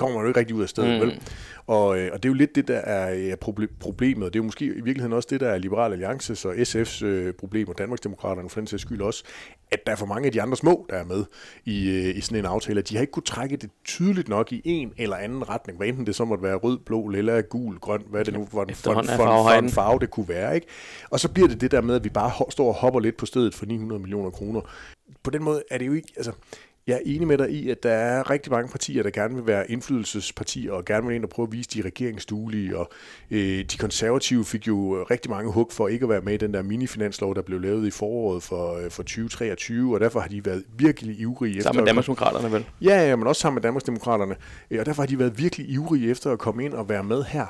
kommer 0.00 0.16
man 0.16 0.24
jo 0.24 0.28
ikke 0.28 0.40
rigtig 0.40 0.56
ud 0.56 0.62
af 0.62 0.68
stedet, 0.68 0.94
mm. 0.94 1.06
vel? 1.06 1.20
Og, 1.66 1.98
øh, 1.98 2.10
og 2.12 2.22
det 2.22 2.28
er 2.28 2.30
jo 2.30 2.34
lidt 2.34 2.54
det, 2.54 2.68
der 2.68 2.78
er 2.78 3.36
problemet, 3.80 4.24
og 4.24 4.32
det 4.32 4.38
er 4.38 4.42
jo 4.42 4.46
måske 4.46 4.64
i 4.64 4.68
virkeligheden 4.68 5.12
også 5.12 5.28
det, 5.30 5.40
der 5.40 5.48
er 5.48 5.58
Liberal 5.58 5.92
Alliances 5.92 6.44
og 6.44 6.54
SF's 6.54 7.04
øh, 7.04 7.34
problem, 7.34 7.68
og 7.68 7.78
Danmarksdemokraterne 7.78 8.50
for 8.50 8.60
den 8.60 8.66
sags 8.66 8.82
skyld 8.82 9.00
også, 9.00 9.24
at 9.70 9.86
der 9.86 9.92
er 9.92 9.96
for 9.96 10.06
mange 10.06 10.26
af 10.26 10.32
de 10.32 10.42
andre 10.42 10.56
små, 10.56 10.86
der 10.90 10.96
er 10.96 11.04
med 11.04 11.24
i, 11.64 11.90
øh, 11.90 12.16
i 12.16 12.20
sådan 12.20 12.38
en 12.38 12.44
aftale, 12.44 12.78
at 12.78 12.88
de 12.88 12.94
har 12.94 13.00
ikke 13.00 13.10
kunne 13.10 13.22
trække 13.22 13.56
det 13.56 13.70
tydeligt 13.84 14.28
nok 14.28 14.52
i 14.52 14.62
en 14.64 14.92
eller 14.98 15.16
anden 15.16 15.48
retning, 15.48 15.78
hvad 15.78 15.88
enten 15.88 16.06
det 16.06 16.14
så 16.14 16.24
måtte 16.24 16.44
være 16.44 16.54
rød, 16.56 16.78
blå, 16.78 17.08
lilla, 17.08 17.40
gul, 17.40 17.78
grøn, 17.78 18.02
hvad 18.10 18.24
det 18.24 18.34
nu 18.34 18.48
for, 18.50 18.66
for, 18.74 18.92
for, 18.92 19.02
for, 19.02 19.16
for 19.16 19.50
en 19.50 19.70
farve 19.70 19.98
det 19.98 20.10
kunne 20.10 20.28
være, 20.28 20.54
ikke? 20.54 20.66
Og 21.10 21.20
så 21.20 21.28
bliver 21.28 21.48
det 21.48 21.60
det 21.60 21.70
der 21.70 21.80
med, 21.80 21.94
at 21.94 22.04
vi 22.04 22.08
bare 22.08 22.50
står 22.50 22.68
og 22.68 22.74
hopper 22.74 23.00
lidt 23.00 23.16
på 23.16 23.26
stedet 23.26 23.54
for 23.54 23.66
900 23.66 24.00
millioner 24.00 24.30
kroner. 24.30 24.60
På 25.22 25.30
den 25.30 25.42
måde 25.42 25.62
er 25.70 25.78
det 25.78 25.86
jo 25.86 25.92
ikke, 25.92 26.12
altså, 26.16 26.32
jeg 26.86 26.94
er 26.94 27.00
enig 27.04 27.28
med 27.28 27.38
dig 27.38 27.50
i, 27.50 27.70
at 27.70 27.82
der 27.82 27.90
er 27.90 28.30
rigtig 28.30 28.52
mange 28.52 28.68
partier, 28.68 29.02
der 29.02 29.10
gerne 29.10 29.34
vil 29.34 29.46
være 29.46 29.70
indflydelsespartier 29.70 30.72
og 30.72 30.84
gerne 30.84 31.06
vil 31.06 31.16
ind 31.16 31.24
og 31.24 31.30
prøve 31.30 31.46
at 31.46 31.52
vise 31.52 31.70
de 31.70 31.82
regeringsduelige. 31.82 32.78
Og 32.78 32.90
øh, 33.30 33.64
de 33.64 33.76
konservative 33.78 34.44
fik 34.44 34.66
jo 34.66 35.06
rigtig 35.10 35.30
mange 35.30 35.52
hug 35.52 35.72
for 35.72 35.88
ikke 35.88 36.02
at 36.02 36.08
være 36.08 36.20
med 36.20 36.34
i 36.34 36.36
den 36.36 36.54
der 36.54 36.62
mini-finanslov, 36.62 37.34
der 37.34 37.42
blev 37.42 37.60
lavet 37.60 37.86
i 37.86 37.90
foråret 37.90 38.42
for, 38.42 38.76
øh, 38.76 38.90
for 38.90 39.02
2023, 39.02 39.94
og 39.94 40.00
derfor 40.00 40.20
har 40.20 40.28
de 40.28 40.44
været 40.44 40.64
virkelig 40.76 41.20
ivrige 41.20 41.56
efter... 41.56 41.62
Sammen 41.62 41.80
med 41.80 41.86
Danmarksdemokraterne 41.86 42.52
vel? 42.52 42.64
Ja, 42.80 43.08
ja, 43.08 43.16
men 43.16 43.26
også 43.26 43.40
sammen 43.40 43.56
med 43.56 43.62
Danmarksdemokraterne. 43.62 44.36
Øh, 44.70 44.80
og 44.80 44.86
derfor 44.86 45.02
har 45.02 45.06
de 45.06 45.18
været 45.18 45.38
virkelig 45.38 45.68
ivrige 45.68 46.10
efter 46.10 46.32
at 46.32 46.38
komme 46.38 46.64
ind 46.64 46.74
og 46.74 46.88
være 46.88 47.04
med 47.04 47.24
her. 47.24 47.46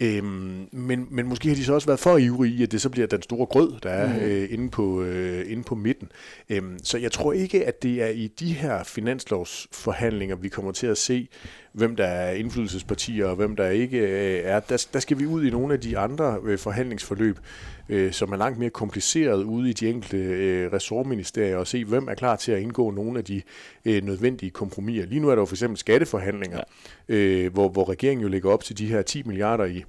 Øhm, 0.00 0.68
men, 0.72 1.06
men 1.10 1.26
måske 1.26 1.48
har 1.48 1.56
de 1.56 1.64
så 1.64 1.74
også 1.74 1.86
været 1.86 2.00
for 2.00 2.16
ivrige 2.16 2.54
i, 2.54 2.62
at 2.62 2.72
det 2.72 2.80
så 2.80 2.88
bliver 2.88 3.06
den 3.06 3.22
store 3.22 3.46
grød, 3.46 3.72
der 3.82 3.90
er 3.90 4.18
mm. 4.18 4.24
øh, 4.24 4.48
inde, 4.50 4.70
på, 4.70 5.02
øh, 5.02 5.52
inde 5.52 5.62
på 5.62 5.74
midten. 5.74 6.08
Øhm, 6.50 6.78
så 6.82 6.98
jeg 6.98 7.12
tror 7.12 7.32
ikke, 7.32 7.66
at 7.66 7.82
det 7.82 8.02
er 8.02 8.08
i 8.08 8.26
de 8.26 8.52
her 8.52 8.84
finanslovsforhandlinger, 8.84 10.36
vi 10.36 10.48
kommer 10.48 10.72
til 10.72 10.86
at 10.86 10.98
se, 10.98 11.28
hvem 11.72 11.96
der 11.96 12.06
er 12.06 12.32
indflydelsespartier 12.32 13.26
og 13.26 13.36
hvem 13.36 13.56
der 13.56 13.68
ikke 13.68 13.98
øh, 13.98 14.40
er. 14.44 14.60
Der, 14.60 14.86
der 14.92 15.00
skal 15.00 15.18
vi 15.18 15.26
ud 15.26 15.44
i 15.44 15.50
nogle 15.50 15.74
af 15.74 15.80
de 15.80 15.98
andre 15.98 16.38
øh, 16.44 16.58
forhandlingsforløb, 16.58 17.38
øh, 17.88 18.12
som 18.12 18.32
er 18.32 18.36
langt 18.36 18.58
mere 18.58 18.70
kompliceret 18.70 19.42
ude 19.42 19.70
i 19.70 19.72
de 19.72 19.88
enkelte 19.88 20.16
øh, 20.16 20.72
ressortministerier 20.72 21.56
og 21.56 21.66
se, 21.66 21.84
hvem 21.84 22.08
er 22.08 22.14
klar 22.14 22.36
til 22.36 22.52
at 22.52 22.60
indgå 22.60 22.90
nogle 22.90 23.18
af 23.18 23.24
de 23.24 23.42
øh, 23.84 24.04
nødvendige 24.04 24.50
kompromiser. 24.50 25.06
Lige 25.06 25.20
nu 25.20 25.28
er 25.28 25.34
der 25.34 25.42
jo 25.42 25.46
for 25.46 25.54
eksempel 25.54 25.78
skatteforhandlinger, 25.78 26.60
ja. 27.08 27.14
øh, 27.14 27.52
hvor, 27.52 27.68
hvor 27.68 27.90
regeringen 27.90 28.22
jo 28.22 28.28
lægger 28.28 28.50
op 28.50 28.64
til 28.64 28.78
de 28.78 28.86
her 28.86 29.02
10 29.02 29.22
milliarder 29.22 29.64
i 29.64 29.84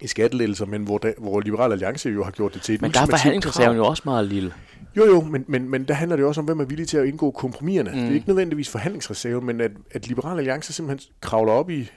i 0.00 0.06
skattelettelser, 0.06 0.66
men 0.66 0.82
hvor, 0.82 0.98
da, 0.98 1.12
hvor 1.18 1.40
Liberal 1.40 1.72
Alliance 1.72 2.10
jo 2.10 2.24
har 2.24 2.30
gjort 2.30 2.54
det 2.54 2.62
til 2.62 2.74
et 2.74 2.82
Men 2.82 2.90
der 2.90 3.00
er 3.00 3.06
forhandlingsreserven 3.06 3.76
jo 3.76 3.86
også 3.86 4.02
meget 4.04 4.26
lille. 4.26 4.52
Jo, 4.96 5.06
jo, 5.06 5.20
men, 5.20 5.44
men, 5.48 5.70
men 5.70 5.84
der 5.84 5.94
handler 5.94 6.16
det 6.16 6.24
også 6.24 6.40
om, 6.40 6.44
hvem 6.44 6.60
er 6.60 6.64
villig 6.64 6.88
til 6.88 6.96
at 6.96 7.06
indgå 7.06 7.30
kompromiserne. 7.30 7.90
Mm. 7.90 7.96
Det 7.96 8.08
er 8.08 8.14
ikke 8.14 8.28
nødvendigvis 8.28 8.68
forhandlingsreserven, 8.68 9.46
men 9.46 9.60
at, 9.60 9.70
at 9.90 10.08
Liberal 10.08 10.38
Alliance 10.38 10.72
simpelthen 10.72 11.12
kravler 11.20 11.52
op 11.52 11.70
i 11.70 11.90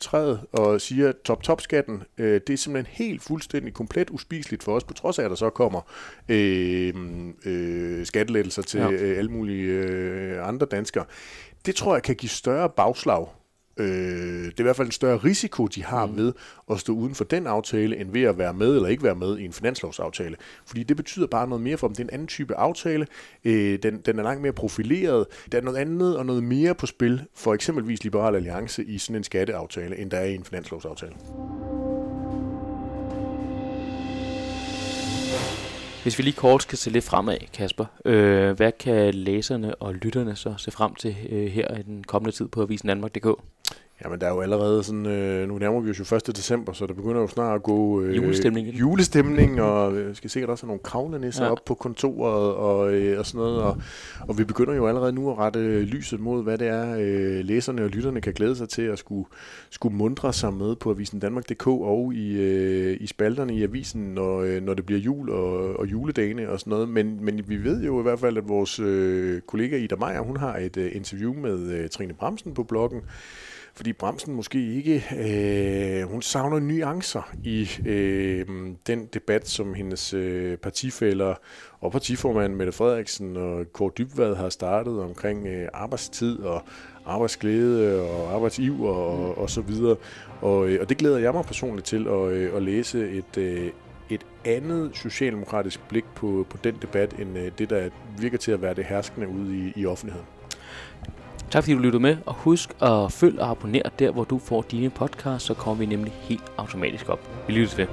træet 0.00 0.40
og 0.52 0.80
siger, 0.80 1.12
top-top-skatten, 1.24 2.02
øh, 2.18 2.40
det 2.46 2.52
er 2.52 2.56
simpelthen 2.56 2.94
helt 2.96 3.22
fuldstændig 3.22 3.74
komplet 3.74 4.10
uspiseligt 4.10 4.62
for 4.62 4.76
os, 4.76 4.84
på 4.84 4.94
trods 4.94 5.18
af, 5.18 5.24
at 5.24 5.30
der 5.30 5.36
så 5.36 5.50
kommer 5.50 5.80
øh, 6.28 6.94
øh, 7.44 8.06
skattelettelser 8.06 8.62
til 8.62 8.80
ja. 8.80 8.90
øh, 8.90 9.18
alle 9.18 9.30
mulige 9.30 9.72
øh, 9.72 10.48
andre 10.48 10.66
danskere. 10.66 11.04
Det 11.66 11.74
tror 11.74 11.94
jeg 11.94 12.02
kan 12.02 12.14
give 12.14 12.30
større 12.30 12.68
bagslag 12.68 13.26
Øh, 13.80 14.44
det 14.44 14.54
er 14.56 14.60
i 14.60 14.62
hvert 14.62 14.76
fald 14.76 14.88
en 14.88 14.92
større 14.92 15.16
risiko, 15.16 15.66
de 15.66 15.84
har 15.84 16.06
mm. 16.06 16.16
ved 16.16 16.32
at 16.70 16.80
stå 16.80 16.92
uden 16.92 17.14
for 17.14 17.24
den 17.24 17.46
aftale, 17.46 17.96
end 17.96 18.12
ved 18.12 18.22
at 18.22 18.38
være 18.38 18.54
med 18.54 18.74
eller 18.74 18.88
ikke 18.88 19.02
være 19.02 19.14
med 19.14 19.38
i 19.38 19.44
en 19.44 19.52
finanslovsaftale. 19.52 20.36
Fordi 20.66 20.82
det 20.82 20.96
betyder 20.96 21.26
bare 21.26 21.48
noget 21.48 21.62
mere 21.62 21.76
for 21.76 21.86
dem. 21.86 21.94
Det 21.94 22.02
er 22.02 22.08
en 22.08 22.14
anden 22.14 22.28
type 22.28 22.54
aftale. 22.54 23.06
Øh, 23.44 23.78
den, 23.82 23.98
den 23.98 24.18
er 24.18 24.22
langt 24.22 24.42
mere 24.42 24.52
profileret. 24.52 25.26
Der 25.52 25.58
er 25.58 25.62
noget 25.62 25.78
andet 25.78 26.16
og 26.16 26.26
noget 26.26 26.42
mere 26.42 26.74
på 26.74 26.86
spil 26.86 27.22
for 27.34 27.54
eksempelvis 27.54 28.04
Liberal 28.04 28.34
Alliance 28.34 28.84
i 28.84 28.98
sådan 28.98 29.16
en 29.16 29.24
skatteaftale, 29.24 29.98
end 29.98 30.10
der 30.10 30.16
er 30.18 30.24
i 30.24 30.34
en 30.34 30.44
finanslovsaftale. 30.44 31.12
Hvis 36.02 36.18
vi 36.18 36.22
lige 36.22 36.34
kort 36.34 36.62
skal 36.62 36.78
se 36.78 36.90
lidt 36.90 37.04
fremad, 37.04 37.36
Kasper, 37.54 37.84
øh, 38.04 38.50
hvad 38.56 38.72
kan 38.72 39.14
læserne 39.14 39.74
og 39.74 39.94
lytterne 39.94 40.36
så 40.36 40.54
se 40.58 40.70
frem 40.70 40.94
til 40.94 41.16
øh, 41.30 41.46
her 41.46 41.78
i 41.78 41.82
den 41.82 42.04
kommende 42.04 42.36
tid 42.36 42.48
på 42.48 42.62
Avisen 42.62 42.88
Danmark.dk? 42.88 43.26
Jamen, 44.04 44.20
der 44.20 44.26
er 44.26 44.30
jo 44.30 44.40
allerede 44.40 44.82
sådan, 44.82 45.06
øh, 45.06 45.48
nu 45.48 45.58
nærmer 45.58 45.80
vi 45.80 45.90
os 45.90 45.98
jo 46.12 46.16
1. 46.16 46.36
december, 46.36 46.72
så 46.72 46.86
der 46.86 46.94
begynder 46.94 47.20
jo 47.20 47.26
snart 47.26 47.54
at 47.54 47.62
gå 47.62 48.02
øh, 48.02 48.16
julestemning, 48.16 48.68
julestemning 48.68 49.62
og 49.62 49.96
vi 49.96 50.14
skal 50.14 50.30
sikkert 50.30 50.50
også 50.50 50.64
have 50.64 50.68
nogle 50.68 50.82
kravlenisser 50.82 51.44
ja. 51.44 51.50
op 51.50 51.58
på 51.66 51.74
kontoret 51.74 52.54
og, 52.54 52.94
øh, 52.94 53.18
og 53.18 53.26
sådan 53.26 53.38
noget. 53.38 53.62
Og, 53.62 53.76
og 54.28 54.38
vi 54.38 54.44
begynder 54.44 54.74
jo 54.74 54.86
allerede 54.86 55.12
nu 55.12 55.30
at 55.30 55.38
rette 55.38 55.82
lyset 55.82 56.20
mod, 56.20 56.42
hvad 56.42 56.58
det 56.58 56.68
er, 56.68 56.96
øh, 56.98 57.44
læserne 57.44 57.84
og 57.84 57.88
lytterne 57.88 58.20
kan 58.20 58.32
glæde 58.32 58.56
sig 58.56 58.68
til 58.68 58.82
at 58.82 58.98
skulle, 58.98 59.28
skulle 59.70 59.96
mundre 59.96 60.32
sig 60.32 60.54
med 60.54 60.76
på 60.76 60.90
Avisen 60.90 61.20
Danmark.dk 61.20 61.66
og 61.66 62.14
i, 62.14 62.40
øh, 62.40 62.96
i 63.00 63.06
spalterne 63.06 63.54
i 63.54 63.62
avisen, 63.62 64.02
når, 64.02 64.40
øh, 64.40 64.62
når 64.62 64.74
det 64.74 64.86
bliver 64.86 65.00
jul 65.00 65.30
og, 65.30 65.76
og 65.78 65.86
juledagene 65.86 66.50
og 66.50 66.60
sådan 66.60 66.70
noget. 66.70 66.88
Men, 66.88 67.24
men 67.24 67.44
vi 67.48 67.64
ved 67.64 67.84
jo 67.84 68.00
i 68.00 68.02
hvert 68.02 68.20
fald, 68.20 68.36
at 68.36 68.48
vores 68.48 68.78
øh, 68.78 69.40
kollega 69.40 69.76
Ida 69.76 69.96
Meier, 69.96 70.20
hun 70.20 70.36
har 70.36 70.56
et 70.56 70.76
øh, 70.76 70.90
interview 70.94 71.34
med 71.34 71.58
øh, 71.58 71.88
Trine 71.88 72.14
Bremsen 72.14 72.54
på 72.54 72.62
bloggen, 72.62 73.00
fordi 73.74 73.92
Bremsen 73.92 74.34
måske 74.34 74.74
ikke, 74.74 75.04
øh, 75.18 76.10
hun 76.10 76.22
savner 76.22 76.58
nuancer 76.58 77.32
i 77.44 77.70
øh, 77.86 78.46
den 78.86 79.06
debat, 79.06 79.48
som 79.48 79.74
hendes 79.74 80.14
øh, 80.14 80.56
partifælder 80.56 81.34
og 81.80 81.92
partiformand 81.92 82.54
Mette 82.54 82.72
Frederiksen 82.72 83.36
og 83.36 83.72
Kåre 83.72 83.90
Dybvad 83.98 84.34
har 84.34 84.48
startet 84.48 85.00
omkring 85.00 85.46
øh, 85.46 85.68
arbejdstid 85.74 86.38
og 86.38 86.62
arbejdsglæde 87.06 88.02
og 88.02 88.34
arbejdsiv 88.34 88.82
og, 88.82 89.38
og 89.38 89.50
så 89.50 89.60
videre. 89.60 89.96
Og, 90.40 90.68
øh, 90.68 90.80
og 90.80 90.88
det 90.88 90.96
glæder 90.96 91.18
jeg 91.18 91.32
mig 91.32 91.44
personligt 91.44 91.86
til 91.86 92.08
at, 92.08 92.28
øh, 92.28 92.56
at 92.56 92.62
læse 92.62 93.10
et, 93.10 93.36
øh, 93.38 93.70
et 94.10 94.26
andet 94.44 94.90
socialdemokratisk 94.94 95.88
blik 95.88 96.04
på, 96.14 96.46
på 96.50 96.56
den 96.64 96.74
debat, 96.82 97.14
end 97.18 97.38
øh, 97.38 97.52
det, 97.58 97.70
der 97.70 97.90
virker 98.18 98.38
til 98.38 98.52
at 98.52 98.62
være 98.62 98.74
det 98.74 98.84
herskende 98.84 99.28
ude 99.28 99.56
i, 99.56 99.72
i 99.80 99.86
offentligheden. 99.86 100.39
Tak 101.50 101.62
fordi 101.62 101.74
du 101.74 101.78
lyttede 101.78 102.02
med, 102.02 102.16
og 102.26 102.34
husk 102.34 102.70
at 102.82 103.12
følge 103.12 103.40
og 103.40 103.50
abonnere 103.50 103.90
der, 103.98 104.10
hvor 104.10 104.24
du 104.24 104.38
får 104.38 104.62
dine 104.62 104.90
podcasts, 104.90 105.46
så 105.46 105.54
kommer 105.54 105.78
vi 105.78 105.86
nemlig 105.86 106.12
helt 106.20 106.52
automatisk 106.56 107.08
op. 107.08 107.20
Vi 107.46 107.52
lyttes 107.52 107.78
ved. 107.78 107.86